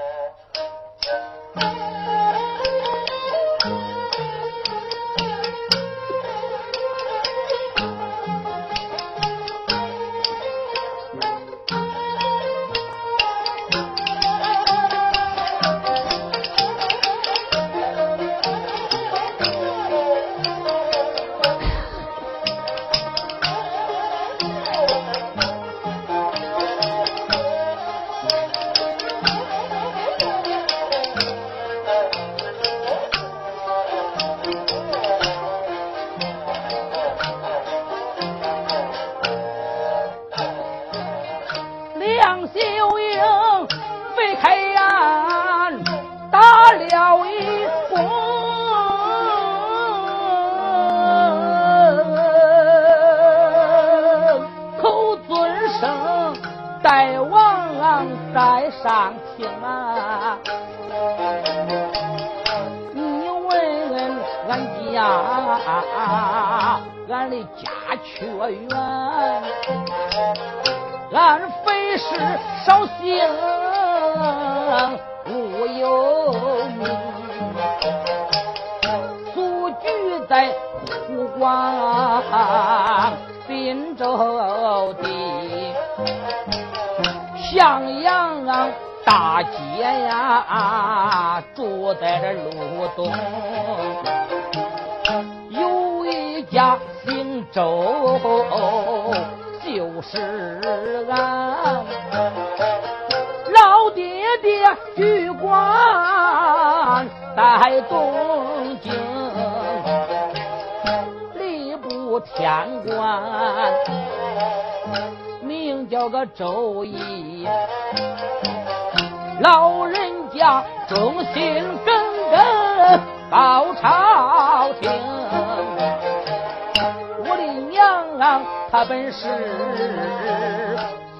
[128.91, 129.23] 本是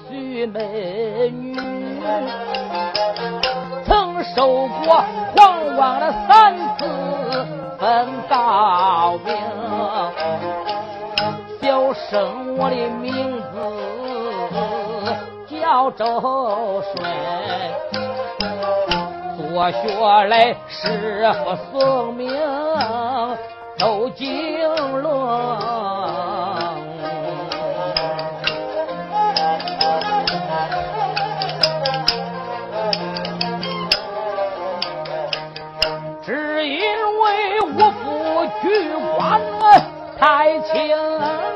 [0.06, 1.56] 徐美女，
[3.86, 5.02] 曾受过
[5.34, 6.84] 皇王的三次
[7.78, 7.88] 封
[8.28, 9.34] 诰命。
[11.62, 13.56] 小生我的名字
[15.48, 16.94] 叫周顺，
[19.38, 19.78] 做学
[20.24, 22.30] 来师傅送命
[23.78, 24.28] 周经
[25.00, 25.31] 纶。
[40.22, 41.51] 太清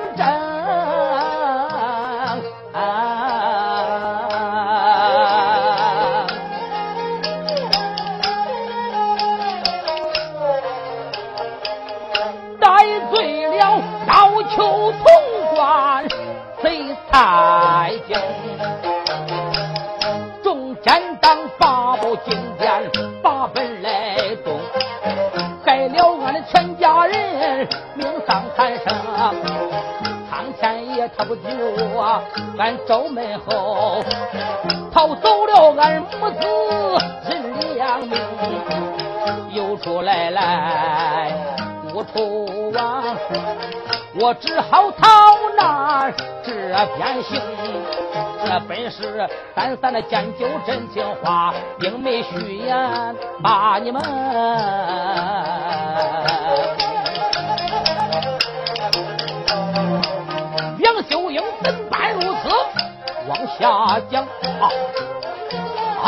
[32.58, 34.02] 俺走门后
[34.92, 36.38] 逃走了俺母子
[37.28, 38.18] 人两命，
[39.50, 41.32] 又出来来
[41.92, 43.02] 无处往，
[44.20, 45.06] 我只好逃
[45.56, 46.52] 难这
[46.96, 47.40] 边行。
[48.44, 54.00] 这本是三三的讲究真情话，并没虚言把你们。
[63.66, 64.70] 大将啊
[66.04, 66.06] 啊！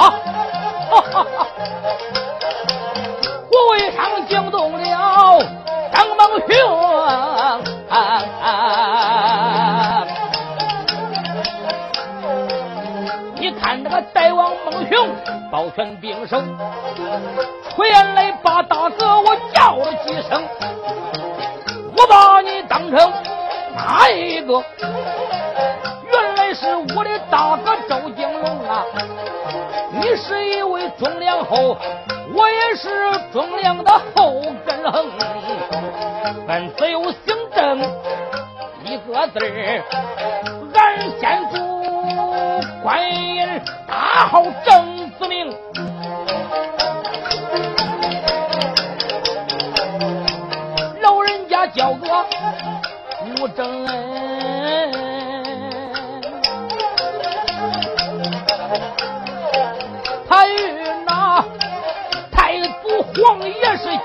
[0.89, 1.27] 哈哈哈！
[3.51, 3.99] 虎尾上
[4.29, 4.79] 惊动了
[5.93, 6.49] 张孟雄，
[13.35, 15.09] 你看这个大王孟雄
[15.51, 16.41] 抱拳并手，
[17.75, 20.47] 出言来把大哥我叫了几声，
[21.97, 23.13] 我把你当成。
[23.75, 24.63] 哪一个？
[26.77, 28.85] 我的大哥周金龙啊！
[29.93, 31.77] 你是一位忠良后，
[32.35, 32.89] 我也是
[33.33, 35.11] 忠良的后根横。
[36.47, 37.79] 俺只有姓郑
[38.85, 39.83] 一个字儿，
[40.75, 41.59] 俺先祖
[42.83, 45.55] 观音大号郑子明，
[51.01, 52.07] 老人家叫个。
[53.41, 54.18] 吴正恩，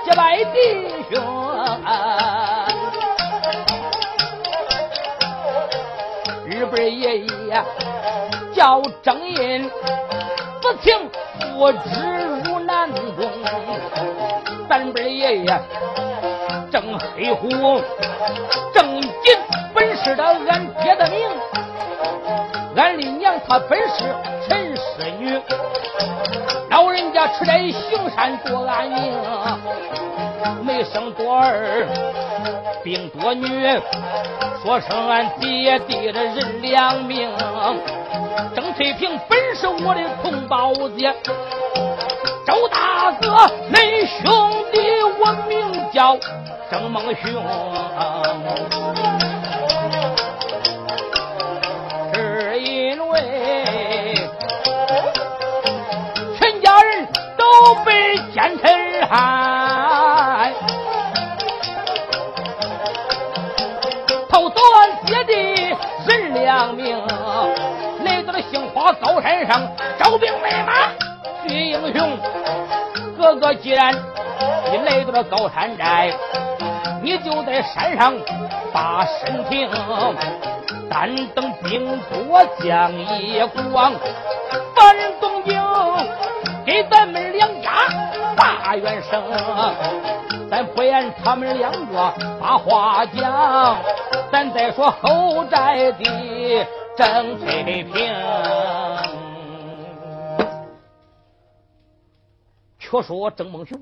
[0.04, 1.22] 结拜弟兄。
[6.46, 7.64] 日本爷爷
[8.52, 9.70] 叫郑印，
[10.60, 11.10] 此情
[11.58, 11.78] 父之
[12.44, 13.30] 如南宫。
[14.68, 15.60] 咱本爷爷
[16.70, 17.48] 郑黑虎。
[18.74, 19.38] 正金
[19.72, 21.28] 本是的俺爹的名，
[22.76, 24.04] 俺的娘她本是
[24.46, 24.82] 陈氏
[25.18, 25.40] 女，
[27.38, 29.12] 出来行善多安宁，
[30.62, 31.86] 没生多儿，
[32.82, 33.48] 病多女，
[34.62, 37.30] 说声俺爹爹的人两命。
[38.54, 41.12] 郑翠萍本是我的同胞姐，
[42.46, 44.80] 周大哥恁兄弟
[45.18, 46.16] 我名叫。
[46.70, 47.44] 郑孟雄，
[58.34, 60.52] 奸臣害，
[64.28, 65.32] 偷走俺爹的
[66.08, 67.00] 人两命，
[68.04, 69.62] 来到了杏花高山上
[69.96, 70.72] 招兵买马
[71.46, 72.18] 去英雄。
[73.16, 73.94] 哥哥既然
[74.72, 76.12] 你来到了高山寨。
[77.02, 78.14] 你就在山上
[78.72, 79.68] 把身停，
[80.88, 83.92] 但等兵多将一光，
[84.74, 85.62] 把人东京
[86.64, 87.70] 给咱们两家
[88.36, 89.22] 大元声。
[90.50, 93.82] 咱不言他们两个把话讲，
[94.30, 96.66] 咱再说后宅的
[96.96, 98.14] 郑翠萍。
[102.78, 103.80] 却说郑孟雄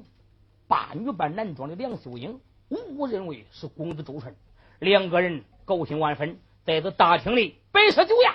[0.68, 2.40] 把女扮男装的梁秀英。
[2.70, 4.34] 误认为是公子周顺，
[4.78, 8.32] 两个人高兴万分，在这大厅里摆设酒宴。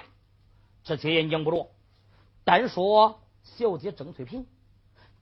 [0.83, 1.69] 这些人讲不着，
[2.43, 4.45] 单说小姐郑翠萍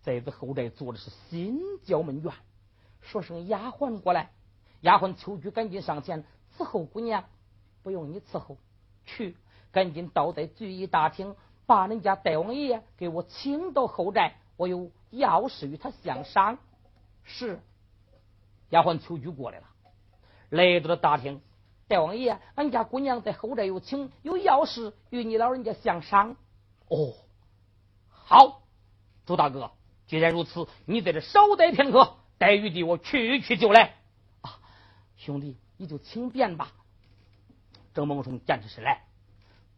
[0.05, 2.31] 在这后宅坐的是心焦闷怨，
[3.01, 4.29] 说声丫鬟过来，
[4.81, 6.23] 丫鬟秋菊赶紧上前
[6.55, 7.25] 伺候姑娘，
[7.81, 8.57] 不用你伺候，
[9.03, 9.35] 去
[9.71, 11.35] 赶紧倒在聚义大厅，
[11.65, 16.59] 把人家大王爷给我请到后宅，我有要事与他相商。
[17.23, 17.59] 是。
[18.69, 19.65] 丫鬟秋菊过来了，
[20.49, 21.41] 来到了大厅，
[21.87, 26.35] 大王爷，俺家姑娘在后宅有请，有要事与你老人家相商。
[26.89, 27.15] 哦，
[28.09, 28.61] 好，
[29.25, 29.71] 朱大哥，
[30.07, 33.95] 既然如此，你在这少待片刻，待玉帝我去去就来。
[34.41, 34.59] 啊，
[35.17, 36.71] 兄弟，你就请便吧。
[37.93, 39.03] 郑梦松见着是来，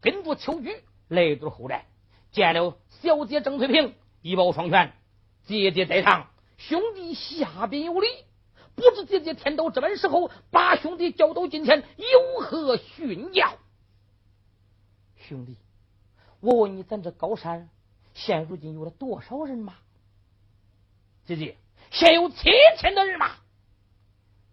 [0.02, 1.86] 跟着秋菊来到后宅，
[2.32, 4.94] 见了小姐郑翠萍，一抱双拳，
[5.46, 8.08] 姐姐在上，兄弟下边有礼。
[8.76, 13.58] 不知姐姐天道这般时候，把兄弟叫到近前，有何训教？
[15.16, 15.58] 兄弟，
[16.42, 17.70] 我问你，咱这高山
[18.14, 19.74] 现如今有了多少人马？
[21.28, 21.58] 姐姐，
[21.92, 22.50] 现有七
[22.80, 23.36] 千的人马。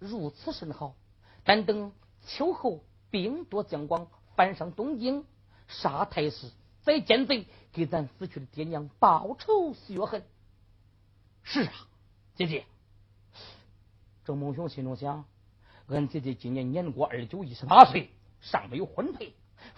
[0.00, 0.96] 如此甚好，
[1.44, 1.92] 但等
[2.26, 5.24] 秋后兵多将广，翻上东京，
[5.68, 6.50] 杀太师，
[6.82, 10.24] 再见贼，给咱死去的爹娘报仇雪恨。
[11.44, 11.72] 是啊，
[12.34, 12.64] 姐姐。
[14.24, 15.24] 郑梦雄心中想：
[15.86, 18.10] 俺姐姐今年年过二九，一十八岁，
[18.40, 19.32] 尚没有婚配。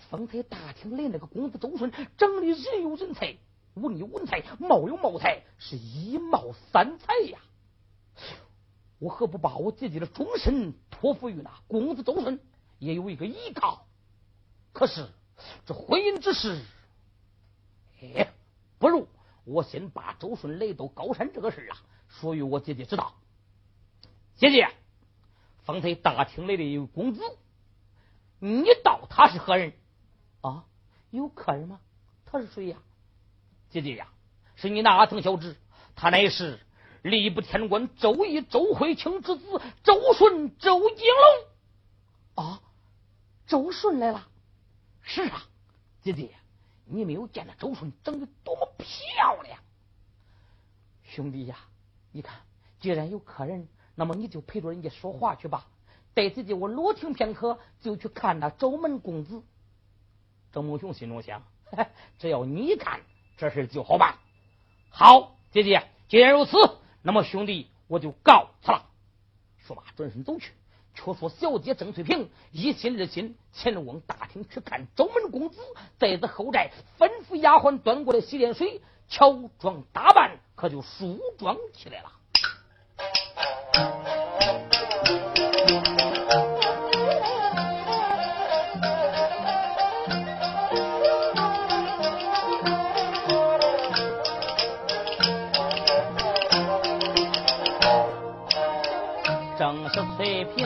[0.09, 3.37] 方才大厅里那个公子周顺，长得人有人才，
[3.77, 7.39] 文有文才，貌有貌才，是一貌三才呀！
[8.99, 12.41] 我何不把我姐姐的终身托付于那公子周顺，
[12.79, 13.87] 也有一个依靠？
[14.73, 15.09] 可是
[15.67, 16.63] 这婚姻之事，
[18.01, 18.33] 哎，
[18.79, 19.09] 不如
[19.45, 21.77] 我先把周顺来到高山这个事啊，
[22.09, 23.15] 说与我姐姐知道。
[24.37, 24.69] 姐姐，
[25.65, 27.23] 方才大厅来的一位公子，
[28.39, 29.75] 你道他是何人？
[30.41, 30.65] 啊，
[31.11, 31.81] 有客人吗？
[32.25, 32.79] 他是谁呀？
[33.83, 34.09] 姐姐呀，
[34.57, 35.57] 是你哪曾晓知？
[35.95, 36.59] 他乃是
[37.03, 41.07] 吏部天官周义周慧清之子周顺周景
[42.35, 42.45] 龙。
[42.45, 42.61] 啊，
[43.47, 44.27] 周顺来了。
[45.03, 45.45] 是啊，
[46.03, 46.31] 姐姐，
[46.85, 49.59] 你没有见那周顺长得多么漂亮？
[51.05, 51.59] 兄弟呀，
[52.13, 52.41] 你看，
[52.81, 53.69] 既然有客人。
[53.99, 55.67] 那么你就陪着人家说话去吧，
[56.13, 59.43] 待姐姐我落听片刻，就去看那周门公子。
[60.53, 61.43] 郑梦雄心中想：
[62.19, 63.01] 只要你看，
[63.37, 64.17] 这事就好办。
[64.91, 66.57] 好，姐姐，既然如此，
[67.03, 68.87] 那么兄弟我就告辞了。
[69.59, 70.53] 说罢，转身走去。
[70.95, 75.61] 却说小姐郑翠萍一心二心前往大厅去看周门公子，
[75.99, 82.13] 在这后寨吩咐丫鬟端过来洗脸水，乔装打扮，可就梳妆起来了。
[99.67, 100.65] 正是翠屏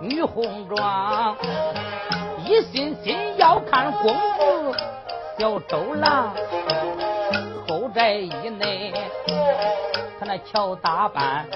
[0.00, 1.36] 女红妆，
[2.44, 4.76] 一心心要看公子
[5.38, 6.34] 小周郎，
[7.68, 8.92] 后宅以内。
[10.18, 11.46] 他那乔打扮，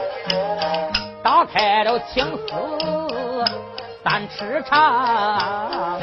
[1.24, 3.44] 打开了青丝
[4.04, 5.98] 三尺长，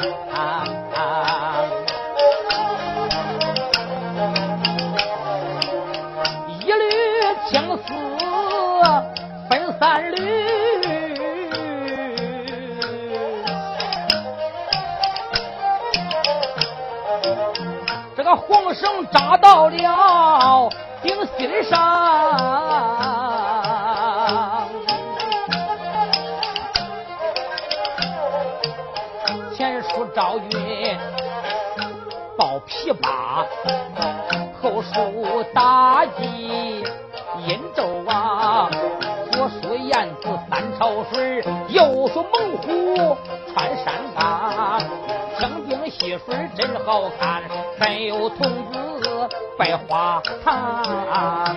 [18.47, 20.69] 红绳扎到了。
[21.01, 21.77] 定心上，
[29.55, 30.97] 前书赵云
[32.35, 33.45] 抱琵琶，
[34.59, 34.91] 后书
[35.53, 36.83] 妲己
[37.45, 38.71] 殷纣王，
[39.31, 43.15] 左书燕子三朝水，右书猛虎
[43.53, 44.81] 穿山岗，
[45.37, 47.43] 听经戏水真好看，
[48.29, 48.75] 童子。
[49.57, 51.55] 百花堂，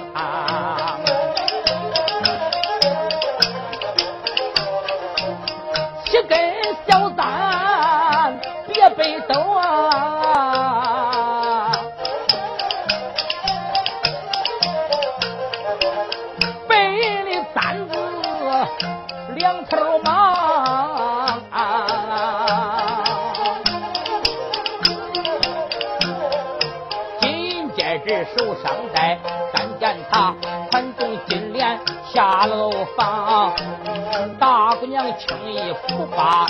[36.16, 36.46] 把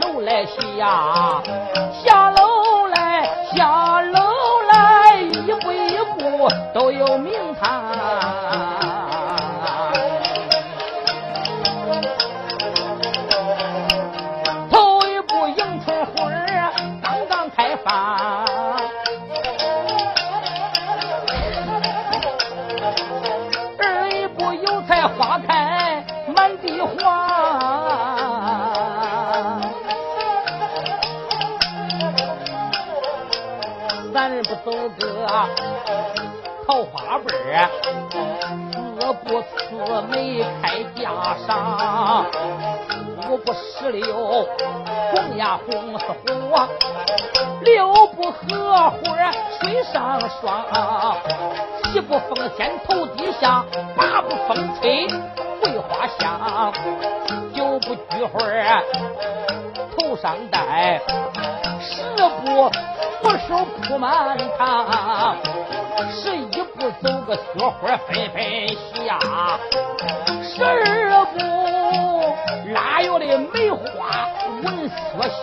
[0.00, 1.42] 楼来下，
[2.04, 4.15] 下楼来下楼
[36.66, 37.68] 桃花背儿，
[38.98, 42.26] 四不四眉开架上，
[43.28, 44.46] 五不石榴
[45.10, 46.68] 红呀红似火，
[47.62, 50.64] 六不荷花水上霜，
[51.84, 53.64] 七不风仙头底下，
[53.96, 55.08] 八不风吹
[55.60, 56.72] 桂花香，
[57.52, 58.40] 九不菊花
[59.96, 61.00] 头上戴，
[61.80, 62.70] 十不
[63.22, 65.36] 扶手铺满堂。
[66.10, 67.42] 十一步走个雪
[67.80, 68.42] 花纷纷
[68.94, 69.18] 下，
[70.42, 71.38] 十二步
[72.72, 74.28] 腊月的梅花
[74.62, 74.94] 闻雪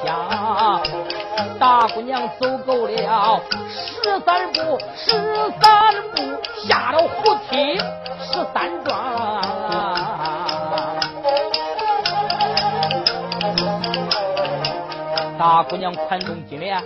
[0.03, 0.81] 香。
[1.59, 5.11] 大姑娘走够了十三步，十
[5.61, 6.21] 三步
[6.67, 7.77] 下了胡梯
[8.19, 8.91] 十三桩。
[15.39, 16.81] 大姑娘宽中金莲，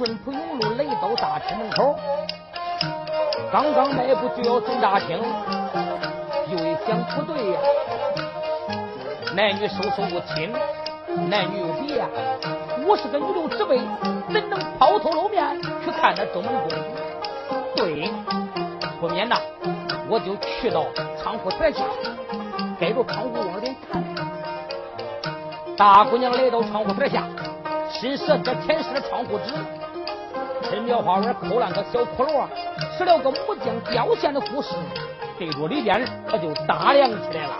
[0.00, 1.94] 顺浦永路来到大厅门口。
[3.52, 5.22] 刚刚迈步就要进大厅，
[6.48, 7.60] 又一想不对呀，
[9.36, 10.50] 男女授受不亲，
[11.28, 12.02] 男女有别。
[12.86, 13.78] 我是个女流之辈，
[14.32, 15.44] 怎能抛头露面
[15.84, 16.70] 去看那周门公？
[17.76, 18.10] 对，
[19.02, 19.36] 不免呐，
[20.08, 20.86] 我就去到
[21.22, 21.84] 窗户台下，
[22.80, 24.02] 盖着窗户往里看。
[25.76, 27.24] 大姑娘来到窗户台下，
[27.90, 29.52] 伸舌这舔舐了窗户纸。
[30.70, 32.46] 趁苗花园抠烂个小窟窿，
[32.96, 34.68] 吃了个木匠雕线的故事，
[35.36, 37.58] 对着里边可就打量起来了。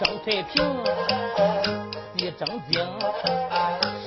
[0.00, 0.84] 郑翠萍，
[2.16, 2.84] 一正经，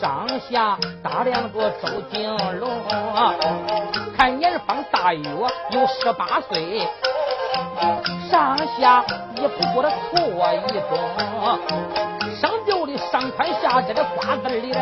[0.02, 2.70] 上下打量着周景龙，
[4.18, 5.24] 看年方大约
[5.72, 6.86] 有十八岁，
[8.30, 9.06] 上下
[9.38, 10.20] 也不过的错
[10.56, 12.15] 一中。
[13.12, 14.74] 上吊的上宽下窄的瓜子里，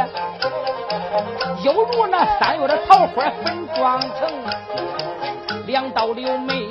[1.63, 4.09] 犹如那三月的桃花粉妆成，
[5.65, 6.69] 两道柳眉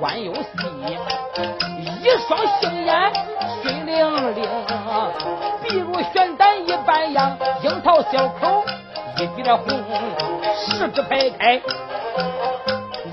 [0.00, 0.48] 弯又细，
[2.02, 3.12] 一双杏眼
[3.62, 4.48] 水灵灵，
[5.62, 8.64] 比如玄丹一般样，樱桃小口
[9.18, 9.66] 一点红，
[10.56, 11.60] 十指排开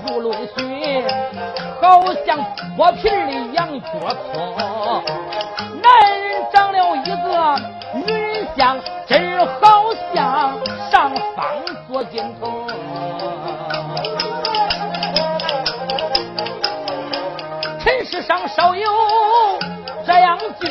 [0.06, 1.04] 如论水，
[1.82, 2.38] 好像
[2.78, 3.88] 剥皮的羊角
[4.32, 5.02] 葱。
[5.82, 6.22] 男人。
[6.52, 7.58] 长了一个
[7.94, 10.58] 女人像，真好像
[10.90, 11.46] 上方
[11.88, 12.68] 做金童。
[17.82, 18.86] 尘世上少有
[20.04, 20.68] 这样俊，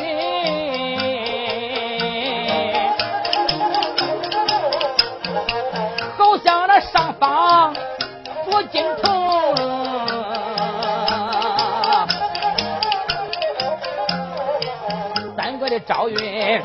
[6.16, 7.74] 好像那上方
[8.46, 9.11] 做金童。
[15.88, 16.62] 赵云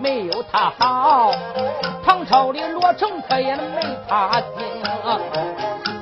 [0.00, 1.32] 没有他好，
[2.04, 4.64] 唐朝的罗成可也没他精，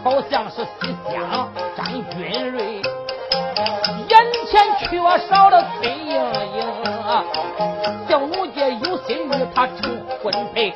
[0.02, 2.82] 好像是西厢张君瑞，
[4.08, 6.14] 眼前缺少了崔莺
[6.54, 6.66] 莺，
[8.08, 10.74] 小奴家有心与他成婚配，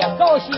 [0.00, 0.50] 也高兴，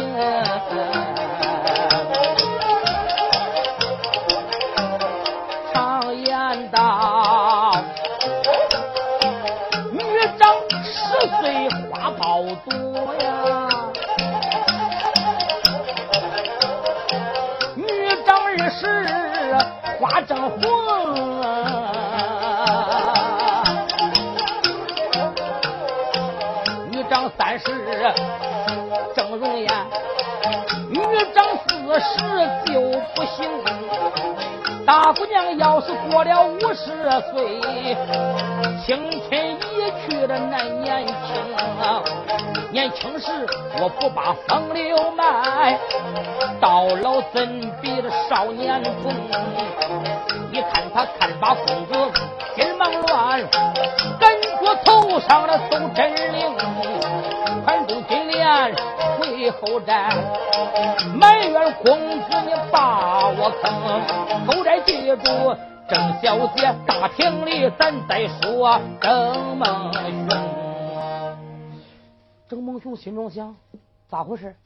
[37.30, 37.60] 岁，
[38.84, 41.12] 青春已去的难年轻。
[42.70, 43.26] 年轻时
[43.80, 45.78] 我不把风流卖，
[46.60, 49.12] 到老怎比的少年风？
[50.50, 51.92] 你看他看把公子
[52.56, 53.40] 心忙乱，
[54.18, 56.54] 感觉头上的都真灵，
[57.64, 58.74] 盘中金莲。
[59.18, 60.08] 回后债，
[61.14, 63.70] 埋怨公子你把我坑，
[64.46, 65.56] 后债记住
[65.92, 71.38] 郑小姐，大厅里咱再说郑孟雄。
[72.48, 73.54] 郑孟雄心中想：
[74.08, 74.56] 咋回事？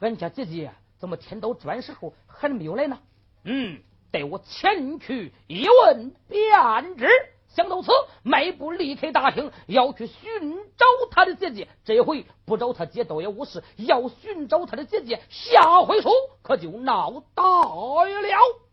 [0.00, 2.98] 俺家姐姐怎么天到这般时候还没有来呢？
[3.44, 7.06] 嗯，待我前去一问便知。
[7.48, 7.92] 想到此，
[8.22, 11.68] 迈步离开大厅，要去寻找他的姐姐。
[11.84, 16.08] 这回不找他姐倒也无事，要寻找他的姐姐，下回书
[16.40, 18.65] 可就闹大了。